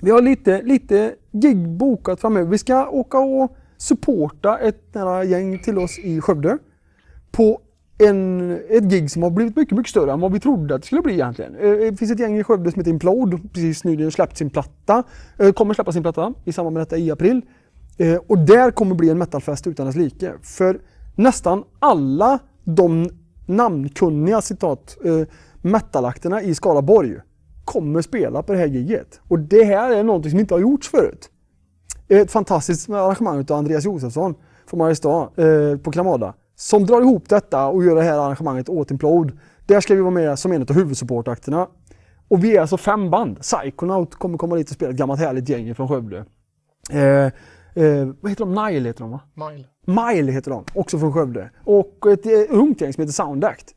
vi 0.00 0.10
har 0.10 0.22
lite, 0.22 0.62
lite 0.62 1.14
gig 1.32 1.68
bokat 1.68 2.20
framöver. 2.20 2.50
Vi 2.50 2.58
ska 2.58 2.88
åka 2.88 3.18
och 3.18 3.56
supporta 3.82 4.58
ett 4.58 4.94
nära 4.94 5.24
gäng 5.24 5.58
till 5.58 5.78
oss 5.78 5.98
i 5.98 6.20
Skövde. 6.20 6.58
På 7.30 7.60
en, 7.98 8.50
ett 8.68 8.84
gig 8.84 9.10
som 9.10 9.22
har 9.22 9.30
blivit 9.30 9.56
mycket, 9.56 9.76
mycket 9.76 9.90
större 9.90 10.12
än 10.12 10.20
vad 10.20 10.32
vi 10.32 10.40
trodde 10.40 10.74
att 10.74 10.80
det 10.80 10.86
skulle 10.86 11.02
bli 11.02 11.12
egentligen. 11.12 11.56
Eh, 11.56 11.70
eh, 11.70 11.90
det 11.90 11.96
finns 11.96 12.10
ett 12.10 12.20
gäng 12.20 12.38
i 12.38 12.44
Skövde 12.44 12.72
som 12.72 12.80
heter 12.80 12.90
Implode, 12.90 13.38
precis 13.52 13.84
nyligen 13.84 14.10
släppt 14.10 14.36
sin 14.36 14.50
platta. 14.50 15.02
Eh, 15.38 15.52
kommer 15.52 15.74
släppa 15.74 15.92
sin 15.92 16.02
platta 16.02 16.34
i 16.44 16.52
samband 16.52 16.74
med 16.74 16.80
detta 16.80 16.96
i 16.96 17.10
april. 17.10 17.42
Och 18.26 18.38
där 18.38 18.70
kommer 18.70 18.94
bli 18.94 19.10
en 19.10 19.18
metalfest 19.18 19.66
utan 19.66 19.86
dess 19.86 19.96
like. 19.96 20.32
För 20.42 20.80
nästan 21.14 21.64
alla 21.78 22.38
de 22.64 23.08
namnkunniga 23.46 24.40
citat 24.40 24.98
metalakterna 25.62 26.42
i 26.42 26.54
Skaraborg 26.54 27.16
kommer 27.64 28.02
spela 28.02 28.42
på 28.42 28.52
det 28.52 28.58
här 28.58 28.66
giget. 28.66 29.20
Och 29.28 29.38
det 29.38 29.64
här 29.64 29.90
är 29.90 30.02
någonting 30.02 30.30
som 30.30 30.40
inte 30.40 30.54
har 30.54 30.60
gjorts 30.60 30.88
förut. 30.88 31.30
Ett 32.12 32.30
fantastiskt 32.30 32.90
arrangemang 32.90 33.38
av 33.38 33.52
Andreas 33.52 33.84
Josefsson 33.84 34.34
från 34.66 34.78
Mariestad 34.78 35.22
eh, 35.36 35.78
på 35.78 35.90
Klamada. 35.92 36.34
Som 36.54 36.86
drar 36.86 37.00
ihop 37.00 37.28
detta 37.28 37.66
och 37.66 37.84
gör 37.84 37.96
det 37.96 38.02
här 38.02 38.18
arrangemanget 38.18 38.68
åt 38.68 38.90
Implode. 38.90 39.32
Där 39.66 39.80
ska 39.80 39.94
vi 39.94 40.00
vara 40.00 40.10
med 40.10 40.38
som 40.38 40.52
en 40.52 40.62
av 40.62 40.72
huvudsupportakterna. 40.72 41.66
Och 42.28 42.44
vi 42.44 42.56
är 42.56 42.60
alltså 42.60 42.76
fem 42.76 43.10
band. 43.10 43.40
Psychonaut 43.40 44.14
kommer 44.14 44.38
komma 44.38 44.56
dit 44.56 44.68
och 44.70 44.74
spela 44.74 44.90
ett 44.90 44.96
gammalt 44.96 45.20
härligt 45.20 45.48
gäng 45.48 45.74
från 45.74 45.88
Skövde. 45.88 46.24
Eh, 46.90 47.00
eh, 47.84 48.08
vad 48.20 48.30
heter 48.30 48.44
de? 48.44 48.54
Nile 48.54 48.88
heter 48.88 49.00
de 49.00 49.10
va? 49.10 49.20
Mile. 49.34 49.64
Mile 49.86 50.32
heter 50.32 50.50
de, 50.50 50.64
också 50.74 50.98
från 50.98 51.12
Skövde. 51.12 51.50
Och 51.64 52.06
ett 52.12 52.26
eh, 52.26 52.58
ungt 52.58 52.80
gäng 52.80 52.92
som 52.92 53.02
heter 53.02 53.12
Soundact. 53.12 53.74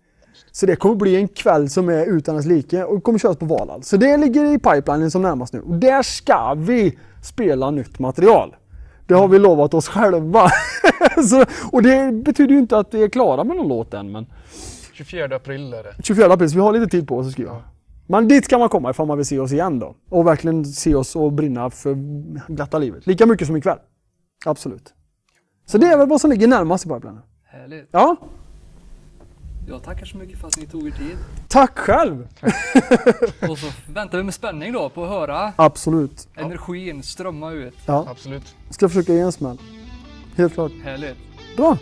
Så 0.55 0.65
det 0.65 0.75
kommer 0.75 0.95
bli 0.95 1.15
en 1.15 1.27
kväll 1.27 1.69
som 1.69 1.89
är 1.89 2.05
utan 2.05 2.35
dess 2.35 2.45
like 2.45 2.83
och 2.83 3.03
kommer 3.03 3.19
köras 3.19 3.37
på 3.37 3.45
Valhall. 3.45 3.83
Så 3.83 3.97
det 3.97 4.17
ligger 4.17 4.45
i 4.45 4.59
pipelinen 4.59 5.11
som 5.11 5.21
närmast 5.21 5.53
nu. 5.53 5.61
Och 5.61 5.75
där 5.75 6.03
ska 6.03 6.53
vi 6.53 6.97
spela 7.23 7.71
nytt 7.71 7.99
material. 7.99 8.55
Det 9.07 9.13
har 9.13 9.27
vi 9.27 9.39
lovat 9.39 9.73
oss 9.73 9.87
själva. 9.87 10.49
så, 11.29 11.45
och 11.71 11.83
det 11.83 12.11
betyder 12.11 12.53
ju 12.53 12.59
inte 12.59 12.77
att 12.77 12.93
vi 12.93 13.03
är 13.03 13.09
klara 13.09 13.43
med 13.43 13.57
någon 13.57 13.67
låt 13.67 13.93
än, 13.93 14.11
men 14.11 14.25
24 14.93 15.35
april 15.35 15.73
är 15.73 15.83
det. 15.83 15.95
24 16.03 16.33
april, 16.33 16.49
så 16.49 16.55
vi 16.55 16.61
har 16.61 16.73
lite 16.73 16.87
tid 16.87 17.07
på 17.07 17.17
oss 17.17 17.27
att 17.27 17.33
skriva. 17.33 17.63
Men 18.07 18.27
dit 18.27 18.45
ska 18.45 18.57
man 18.57 18.69
komma 18.69 18.89
ifall 18.89 19.07
man 19.07 19.17
vill 19.17 19.25
se 19.25 19.39
oss 19.39 19.51
igen 19.51 19.79
då. 19.79 19.95
Och 20.09 20.27
verkligen 20.27 20.65
se 20.65 20.95
oss 20.95 21.15
och 21.15 21.33
brinna 21.33 21.69
för 21.69 21.95
glatta 22.53 22.77
livet. 22.77 23.07
Lika 23.07 23.25
mycket 23.25 23.47
som 23.47 23.57
ikväll. 23.57 23.79
Absolut. 24.45 24.93
Så 25.65 25.77
det 25.77 25.87
är 25.87 25.97
väl 25.97 26.07
vad 26.07 26.21
som 26.21 26.29
ligger 26.29 26.47
närmast 26.47 26.85
i 26.85 26.89
pipelinen. 26.89 27.21
Härligt. 27.43 27.89
Ja, 27.91 28.15
Jag 29.67 29.83
tackar 29.83 30.05
så 30.05 30.17
mycket 30.17 30.39
för 30.39 30.47
att 30.47 30.57
ni 30.57 30.65
tog 30.65 30.87
er 30.87 30.91
tid. 30.91 31.17
tack 31.47 31.77
själv! 31.77 32.27
Och 33.49 33.57
så 33.57 33.67
väntar 33.87 34.17
vi 34.17 34.23
med 34.23 34.33
spänning 34.33 34.73
då 34.73 34.89
på 34.89 35.03
att 35.03 35.09
höra 35.09 35.53
Absolut. 35.55 36.27
energin 36.35 37.03
strömma 37.03 37.51
ut. 37.51 37.73
Ja, 37.85 38.07
Absolut. 38.11 38.55
ska 38.69 38.89
försöka 38.89 39.13
ge 39.13 39.19
en 39.19 39.31
smäll. 39.31 39.57
Helt 40.35 40.53
klart. 40.53 40.71
Härligt. 40.83 41.17
Bra! 41.57 41.77